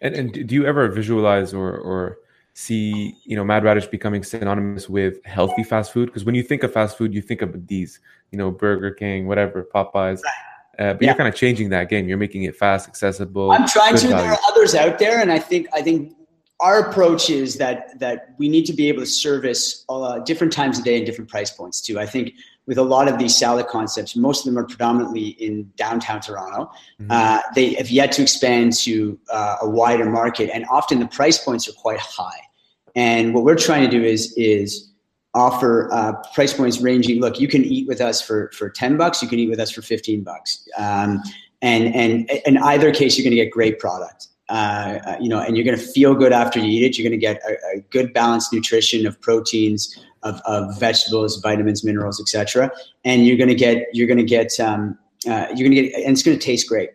And 0.00 0.14
and 0.14 0.32
do 0.32 0.54
you 0.54 0.66
ever 0.66 0.88
visualize 0.88 1.52
or 1.52 1.76
or 1.76 2.18
see 2.54 3.16
you 3.24 3.36
know 3.36 3.44
Mad 3.44 3.64
Radish 3.64 3.86
becoming 3.86 4.22
synonymous 4.22 4.88
with 4.88 5.24
healthy 5.24 5.64
fast 5.64 5.92
food? 5.92 6.06
Because 6.06 6.24
when 6.24 6.34
you 6.34 6.42
think 6.42 6.62
of 6.62 6.72
fast 6.72 6.96
food, 6.96 7.14
you 7.14 7.22
think 7.22 7.42
of 7.42 7.66
these 7.66 8.00
you 8.30 8.38
know 8.38 8.50
Burger 8.50 8.92
King, 8.92 9.26
whatever, 9.26 9.66
Popeyes. 9.74 10.20
Uh, 10.78 10.94
but 10.94 11.02
yeah. 11.02 11.08
you're 11.08 11.16
kind 11.16 11.28
of 11.28 11.34
changing 11.34 11.68
that 11.70 11.90
game. 11.90 12.08
You're 12.08 12.16
making 12.16 12.44
it 12.44 12.56
fast, 12.56 12.88
accessible. 12.88 13.50
I'm 13.50 13.68
trying 13.68 13.96
to. 13.96 14.08
Value. 14.08 14.22
There 14.22 14.32
are 14.32 14.38
others 14.48 14.74
out 14.74 14.98
there, 14.98 15.20
and 15.20 15.32
I 15.32 15.38
think 15.38 15.66
I 15.74 15.82
think 15.82 16.14
our 16.60 16.88
approach 16.88 17.30
is 17.30 17.56
that 17.56 17.98
that 17.98 18.34
we 18.38 18.48
need 18.48 18.64
to 18.66 18.72
be 18.72 18.88
able 18.88 19.00
to 19.00 19.06
service 19.06 19.84
uh, 19.88 20.20
different 20.20 20.52
times 20.52 20.78
of 20.78 20.84
day 20.84 20.96
and 20.98 21.06
different 21.06 21.30
price 21.30 21.50
points 21.50 21.80
too. 21.80 21.98
I 21.98 22.06
think 22.06 22.32
with 22.70 22.78
a 22.78 22.84
lot 22.84 23.08
of 23.08 23.18
these 23.18 23.36
salad 23.36 23.66
concepts, 23.66 24.14
most 24.14 24.46
of 24.46 24.54
them 24.54 24.56
are 24.56 24.64
predominantly 24.64 25.30
in 25.44 25.68
downtown 25.74 26.20
Toronto. 26.20 26.70
Mm-hmm. 27.00 27.10
Uh, 27.10 27.40
they 27.56 27.74
have 27.74 27.90
yet 27.90 28.12
to 28.12 28.22
expand 28.22 28.74
to 28.74 29.18
uh, 29.32 29.56
a 29.62 29.68
wider 29.68 30.08
market, 30.08 30.50
and 30.54 30.64
often 30.70 31.00
the 31.00 31.08
price 31.08 31.36
points 31.36 31.68
are 31.68 31.72
quite 31.72 31.98
high. 31.98 32.40
And 32.94 33.34
what 33.34 33.42
we're 33.42 33.56
trying 33.56 33.82
to 33.82 33.90
do 33.90 34.04
is 34.04 34.32
is 34.36 34.92
offer 35.34 35.92
uh, 35.92 36.12
price 36.32 36.52
points 36.52 36.80
ranging. 36.80 37.20
Look, 37.20 37.40
you 37.40 37.48
can 37.48 37.64
eat 37.64 37.88
with 37.88 38.00
us 38.00 38.22
for 38.22 38.52
for 38.56 38.70
ten 38.70 38.96
bucks. 38.96 39.20
You 39.20 39.26
can 39.26 39.40
eat 39.40 39.50
with 39.50 39.58
us 39.58 39.72
for 39.72 39.82
fifteen 39.82 40.22
bucks. 40.22 40.68
Um, 40.78 41.20
and 41.62 41.92
and 41.92 42.30
in 42.46 42.56
either 42.56 42.94
case, 42.94 43.18
you're 43.18 43.24
going 43.24 43.36
to 43.36 43.42
get 43.44 43.50
great 43.50 43.80
product. 43.80 44.28
Uh, 44.48 45.16
you 45.20 45.28
know, 45.28 45.40
and 45.40 45.56
you're 45.56 45.64
going 45.64 45.76
to 45.76 45.84
feel 45.84 46.14
good 46.14 46.32
after 46.32 46.60
you 46.60 46.66
eat 46.66 46.84
it. 46.84 46.98
You're 46.98 47.08
going 47.08 47.20
to 47.20 47.26
get 47.26 47.40
a, 47.48 47.76
a, 47.76 47.80
good 47.90 48.12
balanced 48.12 48.52
nutrition 48.52 49.06
of 49.06 49.20
proteins, 49.20 49.96
of, 50.22 50.40
of 50.44 50.78
vegetables, 50.78 51.40
vitamins, 51.40 51.84
minerals, 51.84 52.20
etc. 52.20 52.70
And 53.04 53.26
you're 53.26 53.36
going 53.36 53.48
to 53.48 53.54
get 53.54 53.86
you're 53.92 54.06
going 54.06 54.18
to 54.18 54.24
get 54.24 54.58
um, 54.60 54.98
uh, 55.26 55.46
you're 55.54 55.68
going 55.68 55.74
to 55.74 55.82
get 55.82 55.94
and 55.94 56.12
it's 56.12 56.22
going 56.22 56.38
to 56.38 56.44
taste 56.44 56.68
great. 56.68 56.90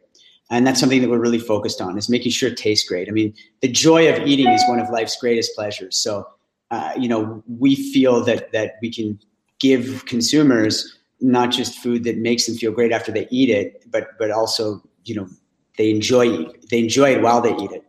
And 0.52 0.66
that's 0.66 0.80
something 0.80 1.02
that 1.02 1.10
we're 1.10 1.20
really 1.20 1.40
focused 1.40 1.82
on 1.82 1.98
is 1.98 2.08
making 2.08 2.32
sure 2.32 2.50
it 2.50 2.58
tastes 2.58 2.88
great. 2.88 3.10
I 3.10 3.12
mean, 3.12 3.34
the 3.62 3.68
joy 3.68 4.14
of 4.14 4.28
eating 4.28 4.48
is 4.48 4.64
one 4.68 4.80
of 4.80 4.90
life's 4.92 5.18
greatest 5.20 5.56
pleasures. 5.56 5.98
So, 5.98 6.28
uh, 6.70 6.94
you 6.98 7.10
know, 7.10 7.44
we 7.48 7.76
feel 7.76 8.24
that 8.26 8.52
that 8.52 8.74
we 8.82 8.92
can 8.92 9.20
give 9.60 10.06
consumers 10.06 10.98
not 11.22 11.50
just 11.50 11.80
food 11.80 12.04
that 12.04 12.18
makes 12.18 12.46
them 12.46 12.56
feel 12.56 12.72
great 12.72 12.92
after 12.92 13.12
they 13.12 13.28
eat 13.32 13.50
it, 13.50 13.90
but 13.90 14.10
but 14.20 14.30
also 14.32 14.82
you 15.06 15.16
know 15.16 15.28
they 15.78 15.90
enjoy 15.90 16.46
they 16.70 16.80
enjoy 16.80 17.14
it 17.16 17.22
while 17.22 17.42
they 17.42 17.56
eat 17.56 17.72
it. 17.72 17.84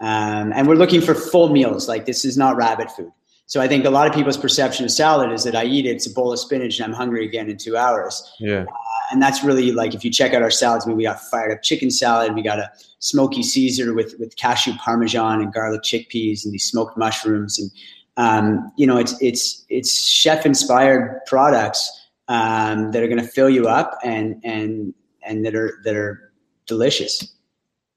Um, 0.00 0.52
and 0.54 0.68
we're 0.68 0.76
looking 0.76 1.00
for 1.00 1.14
full 1.14 1.50
meals. 1.50 1.88
Like 1.88 2.06
this 2.06 2.24
is 2.24 2.36
not 2.36 2.56
rabbit 2.56 2.90
food. 2.90 3.10
So 3.48 3.62
I 3.62 3.66
think 3.66 3.86
a 3.86 3.90
lot 3.90 4.06
of 4.06 4.12
people's 4.12 4.36
perception 4.36 4.84
of 4.84 4.90
salad 4.90 5.32
is 5.32 5.42
that 5.44 5.56
I 5.56 5.64
eat 5.64 5.86
it, 5.86 5.88
it's 5.88 6.06
a 6.06 6.12
bowl 6.12 6.34
of 6.34 6.38
spinach, 6.38 6.78
and 6.78 6.84
I'm 6.84 6.92
hungry 6.92 7.24
again 7.24 7.48
in 7.48 7.56
two 7.56 7.78
hours. 7.78 8.30
Yeah. 8.38 8.64
Uh, 8.64 8.66
and 9.10 9.22
that's 9.22 9.42
really 9.42 9.72
like 9.72 9.94
if 9.94 10.04
you 10.04 10.10
check 10.10 10.34
out 10.34 10.42
our 10.42 10.50
salads, 10.50 10.84
I 10.84 10.88
mean, 10.88 10.98
we 10.98 11.04
got 11.04 11.18
fired 11.18 11.52
up 11.52 11.62
chicken 11.62 11.90
salad, 11.90 12.34
we 12.34 12.42
got 12.42 12.58
a 12.58 12.70
smoky 12.98 13.42
Caesar 13.42 13.94
with 13.94 14.14
with 14.18 14.36
cashew 14.36 14.74
parmesan 14.74 15.40
and 15.40 15.50
garlic 15.50 15.80
chickpeas 15.80 16.44
and 16.44 16.52
these 16.52 16.66
smoked 16.66 16.98
mushrooms, 16.98 17.58
and 17.58 17.70
um, 18.18 18.70
you 18.76 18.86
know, 18.86 18.98
it's 18.98 19.16
it's 19.22 19.64
it's 19.70 20.06
chef 20.06 20.44
inspired 20.44 21.20
products 21.26 22.08
um, 22.28 22.92
that 22.92 23.02
are 23.02 23.08
going 23.08 23.20
to 23.20 23.26
fill 23.26 23.48
you 23.48 23.66
up 23.66 23.98
and 24.04 24.42
and 24.44 24.92
and 25.22 25.42
that 25.46 25.54
are 25.54 25.80
that 25.84 25.96
are 25.96 26.32
delicious. 26.66 27.32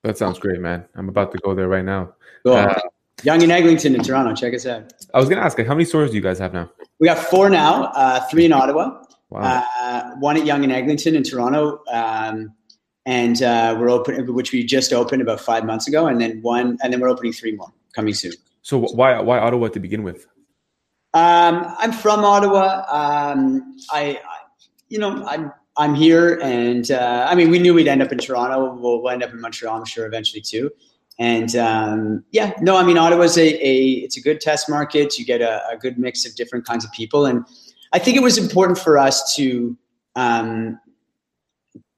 That 0.04 0.18
sounds 0.18 0.40
great, 0.40 0.62
man. 0.62 0.86
I'm 0.96 1.10
about 1.10 1.34
to 1.34 1.40
go 1.40 1.54
there 1.54 1.68
right 1.68 1.84
now. 1.84 2.14
Go 2.46 2.54
uh, 2.54 2.80
Yonge 3.24 3.44
and 3.44 3.52
Eglinton 3.52 3.96
in 3.96 4.04
Toronto. 4.04 4.34
Check 4.34 4.54
us 4.54 4.66
out. 4.66 4.92
I 5.14 5.20
was 5.20 5.30
gonna 5.30 5.42
ask, 5.42 5.58
like, 5.58 5.68
how 5.68 5.74
many 5.74 5.86
stores 5.86 6.12
do 6.12 6.16
you 6.16 6.22
guys 6.22 6.40
have 6.40 6.54
now? 6.54 6.70
We 7.00 7.08
got 7.08 7.18
four 7.18 7.50
now. 7.50 7.86
Uh, 7.86 8.20
three 8.30 8.46
in 8.46 8.54
Ottawa. 8.54 9.04
Wow. 9.30 9.66
Uh, 9.80 10.12
one 10.20 10.38
at 10.38 10.46
Yonge 10.46 10.64
and 10.66 10.74
Eglinton 10.74 11.16
in 11.16 11.24
Toronto, 11.24 11.82
um, 11.92 12.54
and 13.06 13.42
uh, 13.42 13.78
we're 13.80 13.90
open, 13.90 14.34
which 14.34 14.52
we 14.52 14.64
just 14.64 14.92
opened 14.92 15.22
about 15.22 15.40
five 15.40 15.64
months 15.64 15.88
ago, 15.88 16.08
and 16.08 16.20
then 16.20 16.42
one, 16.42 16.78
and 16.84 16.92
then 16.92 17.00
we're 17.00 17.10
opening 17.10 17.32
three 17.32 17.56
more 17.56 17.72
coming 17.94 18.14
soon. 18.14 18.34
So 18.62 18.80
why 18.80 19.20
why 19.22 19.40
Ottawa 19.40 19.70
to 19.70 19.80
begin 19.80 20.04
with? 20.04 20.28
Um, 21.14 21.74
I'm 21.78 21.92
from 21.92 22.26
Ottawa. 22.26 22.86
Um, 22.90 23.78
I, 23.92 24.20
I, 24.24 24.38
you 24.90 25.00
know, 25.00 25.24
I'm 25.26 25.52
I'm 25.78 25.96
here, 25.96 26.40
and 26.42 26.92
uh, 26.92 27.26
I 27.30 27.36
mean, 27.36 27.50
we 27.50 27.60
knew 27.60 27.74
we'd 27.74 27.88
end 27.88 28.02
up 28.02 28.12
in 28.12 28.18
Toronto. 28.18 28.76
We'll, 28.76 29.02
we'll 29.02 29.10
end 29.10 29.24
up 29.24 29.32
in 29.32 29.40
Montreal, 29.40 29.78
I'm 29.78 29.86
sure, 29.86 30.06
eventually 30.06 30.42
too. 30.42 30.70
And 31.22 31.56
um, 31.56 32.26
yeah, 32.32 32.54
no, 32.62 32.78
I 32.78 32.84
mean, 32.84 32.98
Ottawa's 32.98 33.38
a, 33.38 33.44
a 33.44 33.90
it's 33.90 34.18
a 34.18 34.22
good 34.22 34.42
test 34.42 34.68
market. 34.68 35.20
You 35.20 35.24
get 35.24 35.40
a, 35.40 35.62
a, 35.70 35.78
good 35.78 36.00
mix 36.00 36.26
of 36.26 36.34
different 36.34 36.66
kinds 36.66 36.84
of 36.84 36.92
people, 36.94 37.28
and 37.28 37.46
I 37.94 38.00
think 38.00 38.18
it 38.18 38.24
was 38.24 38.40
important 38.40 38.80
for 38.80 38.98
us 38.98 39.36
to 39.36 39.78
um, 40.16 40.80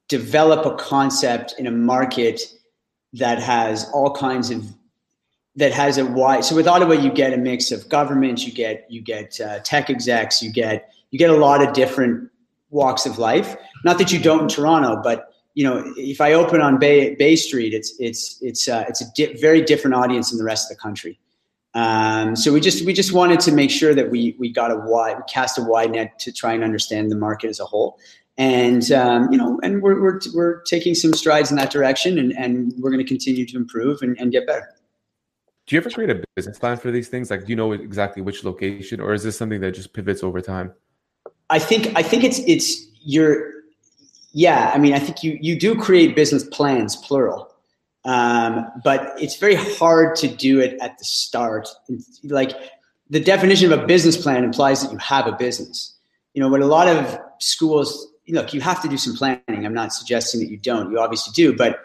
develop 0.08 0.66
a 0.66 0.76
concept 0.76 1.54
in 1.58 1.66
a 1.66 1.70
market 1.70 2.42
that 3.14 3.38
has 3.38 3.88
all 3.94 4.12
kinds 4.12 4.50
of 4.50 4.66
that 5.56 5.72
has 5.72 5.96
a 5.96 6.04
wide. 6.04 6.44
So 6.44 6.54
with 6.54 6.68
Ottawa, 6.68 6.92
you 6.92 7.10
get 7.10 7.32
a 7.32 7.38
mix 7.38 7.72
of 7.72 7.88
government, 7.88 8.46
you 8.46 8.52
get 8.52 8.84
you 8.90 9.00
get 9.00 9.40
uh, 9.40 9.60
tech 9.60 9.88
execs, 9.88 10.42
you 10.42 10.52
get 10.52 10.92
you 11.12 11.18
get 11.18 11.30
a 11.30 11.36
lot 11.36 11.66
of 11.66 11.72
different 11.72 12.30
walks 12.68 13.06
of 13.06 13.18
life. 13.18 13.56
Not 13.86 13.96
that 13.96 14.12
you 14.12 14.18
don't 14.18 14.42
in 14.42 14.48
Toronto, 14.48 15.00
but 15.02 15.33
you 15.54 15.62
know, 15.64 15.92
if 15.96 16.20
I 16.20 16.32
open 16.32 16.60
on 16.60 16.78
Bay 16.78 17.14
Bay 17.14 17.36
Street, 17.36 17.72
it's 17.72 17.94
it's 17.98 18.38
it's 18.42 18.68
uh, 18.68 18.84
it's 18.88 19.00
a 19.00 19.04
di- 19.14 19.40
very 19.40 19.62
different 19.62 19.94
audience 19.94 20.30
than 20.30 20.38
the 20.38 20.44
rest 20.44 20.70
of 20.70 20.76
the 20.76 20.80
country. 20.80 21.18
Um, 21.74 22.36
so 22.36 22.52
we 22.52 22.60
just 22.60 22.84
we 22.84 22.92
just 22.92 23.12
wanted 23.12 23.40
to 23.40 23.52
make 23.52 23.70
sure 23.70 23.94
that 23.94 24.10
we 24.10 24.36
we 24.38 24.52
got 24.52 24.70
a 24.70 24.76
wide 24.76 25.22
cast 25.28 25.58
a 25.58 25.62
wide 25.62 25.92
net 25.92 26.18
to 26.20 26.32
try 26.32 26.52
and 26.52 26.62
understand 26.62 27.10
the 27.10 27.16
market 27.16 27.48
as 27.48 27.60
a 27.60 27.64
whole. 27.64 27.98
And 28.36 28.90
um, 28.90 29.30
you 29.30 29.38
know, 29.38 29.60
and 29.62 29.80
we're, 29.80 30.00
we're 30.00 30.20
we're 30.34 30.62
taking 30.62 30.94
some 30.94 31.14
strides 31.14 31.50
in 31.50 31.56
that 31.56 31.70
direction, 31.70 32.18
and, 32.18 32.32
and 32.32 32.72
we're 32.78 32.90
going 32.90 33.04
to 33.04 33.08
continue 33.08 33.46
to 33.46 33.56
improve 33.56 34.02
and, 34.02 34.18
and 34.18 34.32
get 34.32 34.46
better. 34.46 34.68
Do 35.66 35.76
you 35.76 35.80
ever 35.80 35.88
create 35.88 36.10
a 36.10 36.22
business 36.34 36.58
plan 36.58 36.76
for 36.76 36.90
these 36.90 37.08
things? 37.08 37.30
Like, 37.30 37.44
do 37.44 37.50
you 37.50 37.56
know 37.56 37.72
exactly 37.72 38.22
which 38.22 38.44
location, 38.44 39.00
or 39.00 39.14
is 39.14 39.22
this 39.22 39.38
something 39.38 39.60
that 39.60 39.72
just 39.72 39.92
pivots 39.92 40.22
over 40.24 40.40
time? 40.40 40.74
I 41.48 41.60
think 41.60 41.92
I 41.96 42.02
think 42.02 42.24
it's 42.24 42.40
it's 42.40 42.86
your 43.00 43.52
yeah. 44.34 44.70
I 44.74 44.78
mean, 44.78 44.92
I 44.92 44.98
think 44.98 45.22
you 45.22 45.38
you 45.40 45.58
do 45.58 45.74
create 45.74 46.14
business 46.14 46.44
plans, 46.44 46.96
plural, 46.96 47.50
um, 48.04 48.66
but 48.84 49.14
it's 49.18 49.36
very 49.36 49.54
hard 49.54 50.16
to 50.16 50.28
do 50.28 50.60
it 50.60 50.76
at 50.82 50.98
the 50.98 51.04
start. 51.04 51.68
Like 52.22 52.52
the 53.08 53.20
definition 53.20 53.72
of 53.72 53.80
a 53.80 53.86
business 53.86 54.20
plan 54.20 54.44
implies 54.44 54.82
that 54.82 54.92
you 54.92 54.98
have 54.98 55.26
a 55.26 55.32
business. 55.32 55.94
You 56.34 56.42
know, 56.42 56.48
what 56.48 56.60
a 56.60 56.66
lot 56.66 56.88
of 56.88 57.18
schools 57.38 58.08
look, 58.28 58.54
you 58.54 58.60
have 58.60 58.82
to 58.82 58.88
do 58.88 58.96
some 58.96 59.14
planning. 59.14 59.64
I'm 59.64 59.74
not 59.74 59.92
suggesting 59.92 60.40
that 60.40 60.50
you 60.50 60.56
don't. 60.56 60.90
You 60.90 60.98
obviously 60.98 61.32
do, 61.32 61.54
but 61.56 61.80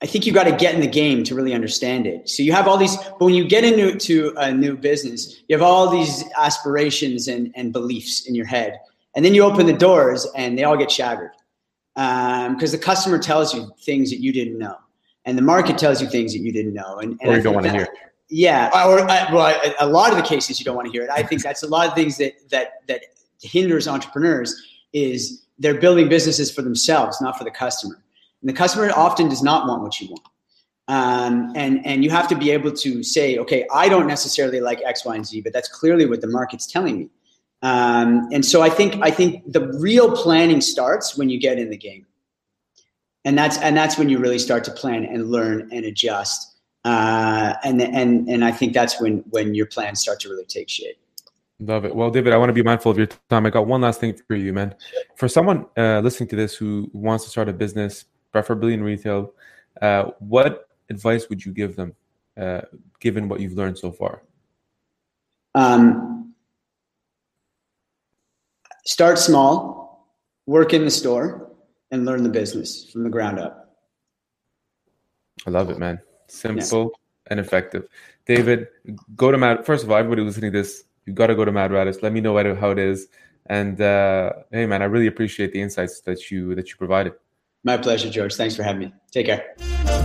I 0.00 0.06
think 0.06 0.26
you 0.26 0.32
got 0.32 0.44
to 0.44 0.52
get 0.52 0.74
in 0.74 0.80
the 0.80 0.86
game 0.86 1.24
to 1.24 1.34
really 1.34 1.54
understand 1.54 2.06
it. 2.06 2.28
So 2.28 2.42
you 2.42 2.52
have 2.52 2.68
all 2.68 2.76
these, 2.76 2.96
but 2.96 3.20
when 3.20 3.34
you 3.34 3.46
get 3.48 3.64
into 3.64 3.96
to 3.98 4.34
a 4.36 4.52
new 4.52 4.76
business, 4.76 5.40
you 5.48 5.56
have 5.56 5.62
all 5.62 5.90
these 5.90 6.24
aspirations 6.38 7.26
and, 7.28 7.52
and 7.56 7.72
beliefs 7.72 8.26
in 8.26 8.34
your 8.34 8.46
head. 8.46 8.78
And 9.18 9.24
then 9.24 9.34
you 9.34 9.42
open 9.42 9.66
the 9.66 9.72
doors 9.72 10.28
and 10.36 10.56
they 10.56 10.62
all 10.62 10.76
get 10.76 10.92
shattered 10.92 11.32
because 11.96 12.46
um, 12.46 12.56
the 12.56 12.78
customer 12.78 13.18
tells 13.18 13.52
you 13.52 13.68
things 13.82 14.10
that 14.10 14.20
you 14.20 14.32
didn't 14.32 14.56
know. 14.56 14.76
And 15.24 15.36
the 15.36 15.42
market 15.42 15.76
tells 15.76 16.00
you 16.00 16.08
things 16.08 16.34
that 16.34 16.38
you 16.38 16.52
didn't 16.52 16.72
know. 16.72 16.98
And, 17.00 17.18
and 17.20 17.30
or 17.30 17.36
you 17.36 17.42
don't 17.42 17.52
want 17.52 17.66
to 17.66 17.72
hear. 17.72 17.88
Yeah. 18.28 18.70
Or, 18.86 19.00
uh, 19.00 19.26
well, 19.32 19.60
a 19.80 19.88
lot 19.88 20.12
of 20.12 20.18
the 20.18 20.22
cases 20.22 20.60
you 20.60 20.64
don't 20.64 20.76
want 20.76 20.86
to 20.86 20.92
hear 20.92 21.02
it. 21.02 21.10
I 21.10 21.24
think 21.24 21.42
that's 21.42 21.64
a 21.64 21.66
lot 21.66 21.88
of 21.88 21.94
things 21.96 22.16
that, 22.18 22.48
that, 22.50 22.86
that 22.86 23.06
hinders 23.42 23.88
entrepreneurs 23.88 24.54
is 24.92 25.46
they're 25.58 25.80
building 25.80 26.08
businesses 26.08 26.52
for 26.52 26.62
themselves, 26.62 27.20
not 27.20 27.36
for 27.36 27.42
the 27.42 27.50
customer. 27.50 28.00
And 28.40 28.48
the 28.48 28.54
customer 28.54 28.92
often 28.94 29.28
does 29.28 29.42
not 29.42 29.66
want 29.66 29.82
what 29.82 30.00
you 30.00 30.10
want. 30.10 30.22
Um, 30.86 31.52
and 31.56 31.84
and 31.84 32.04
you 32.04 32.10
have 32.10 32.28
to 32.28 32.36
be 32.36 32.52
able 32.52 32.70
to 32.70 33.02
say, 33.02 33.36
okay, 33.38 33.66
I 33.74 33.88
don't 33.88 34.06
necessarily 34.06 34.60
like 34.60 34.80
X, 34.86 35.04
Y, 35.04 35.16
and 35.16 35.26
Z, 35.26 35.40
but 35.40 35.52
that's 35.52 35.68
clearly 35.68 36.06
what 36.06 36.20
the 36.20 36.28
market's 36.28 36.66
telling 36.66 36.98
me. 37.00 37.08
Um, 37.62 38.28
and 38.32 38.44
so 38.44 38.62
I 38.62 38.70
think 38.70 39.02
I 39.02 39.10
think 39.10 39.52
the 39.52 39.68
real 39.78 40.14
planning 40.16 40.60
starts 40.60 41.16
when 41.16 41.28
you 41.28 41.40
get 41.40 41.58
in 41.58 41.70
the 41.70 41.76
game. 41.76 42.06
and 43.24 43.36
that's 43.36 43.58
and 43.58 43.76
that's 43.76 43.98
when 43.98 44.08
you 44.08 44.18
really 44.18 44.38
start 44.38 44.64
to 44.64 44.70
plan 44.70 45.04
and 45.04 45.30
learn 45.30 45.68
and 45.72 45.84
adjust. 45.84 46.56
Uh, 46.84 47.54
and 47.64 47.82
and 47.82 48.28
and 48.28 48.44
I 48.44 48.52
think 48.52 48.72
that's 48.72 49.00
when 49.00 49.24
when 49.30 49.54
your 49.54 49.66
plans 49.66 50.00
start 50.00 50.20
to 50.20 50.30
really 50.30 50.46
take 50.46 50.68
shape. 50.68 50.96
Love 51.60 51.84
it. 51.84 51.94
Well, 51.94 52.10
David, 52.10 52.32
I 52.32 52.36
want 52.36 52.50
to 52.50 52.54
be 52.54 52.62
mindful 52.62 52.92
of 52.92 52.96
your 52.96 53.08
time. 53.28 53.44
I 53.44 53.50
got 53.50 53.66
one 53.66 53.80
last 53.80 54.00
thing 54.00 54.16
for 54.28 54.36
you, 54.36 54.52
man. 54.52 54.74
For 55.16 55.26
someone 55.26 55.66
uh, 55.76 56.00
listening 56.00 56.28
to 56.30 56.36
this 56.36 56.54
who 56.54 56.88
wants 56.92 57.24
to 57.24 57.30
start 57.30 57.48
a 57.48 57.52
business, 57.52 58.04
preferably 58.30 58.74
in 58.74 58.82
retail, 58.82 59.34
uh, 59.82 60.12
what 60.20 60.68
advice 60.88 61.28
would 61.28 61.44
you 61.44 61.52
give 61.52 61.74
them, 61.74 61.96
uh, 62.40 62.60
given 63.00 63.28
what 63.28 63.40
you've 63.40 63.54
learned 63.54 63.76
so 63.76 63.90
far? 63.90 64.22
Um, 65.56 66.27
start 68.88 69.18
small, 69.18 70.08
work 70.46 70.72
in 70.72 70.84
the 70.84 70.90
store, 70.90 71.52
and 71.90 72.06
learn 72.06 72.22
the 72.22 72.28
business 72.30 72.90
from 72.90 73.04
the 73.04 73.10
ground 73.10 73.38
up. 73.38 73.76
I 75.46 75.50
love 75.50 75.68
it, 75.70 75.78
man. 75.78 76.00
Simple 76.26 76.84
yeah. 76.84 77.32
and 77.32 77.40
effective. 77.40 77.86
David, 78.24 78.68
go 79.14 79.30
to 79.30 79.38
Mad. 79.38 79.66
First 79.66 79.84
of 79.84 79.90
all, 79.90 79.98
everybody 79.98 80.22
listening 80.22 80.52
to 80.52 80.58
this, 80.58 80.84
you 81.04 81.12
got 81.12 81.28
to 81.28 81.34
go 81.34 81.44
to 81.44 81.52
Mad 81.52 81.70
Radish. 81.70 82.02
Let 82.02 82.12
me 82.12 82.20
know 82.20 82.34
how 82.54 82.70
it 82.70 82.78
is. 82.78 83.08
And 83.46 83.80
uh, 83.80 84.32
hey, 84.50 84.66
man, 84.66 84.80
I 84.82 84.86
really 84.86 85.06
appreciate 85.06 85.52
the 85.52 85.60
insights 85.60 86.00
that 86.00 86.30
you 86.30 86.54
that 86.54 86.70
you 86.70 86.76
provided. 86.76 87.12
My 87.64 87.76
pleasure, 87.76 88.10
George. 88.10 88.34
Thanks 88.34 88.56
for 88.56 88.62
having 88.62 88.80
me. 88.80 88.92
Take 89.10 89.26
care. 89.26 89.97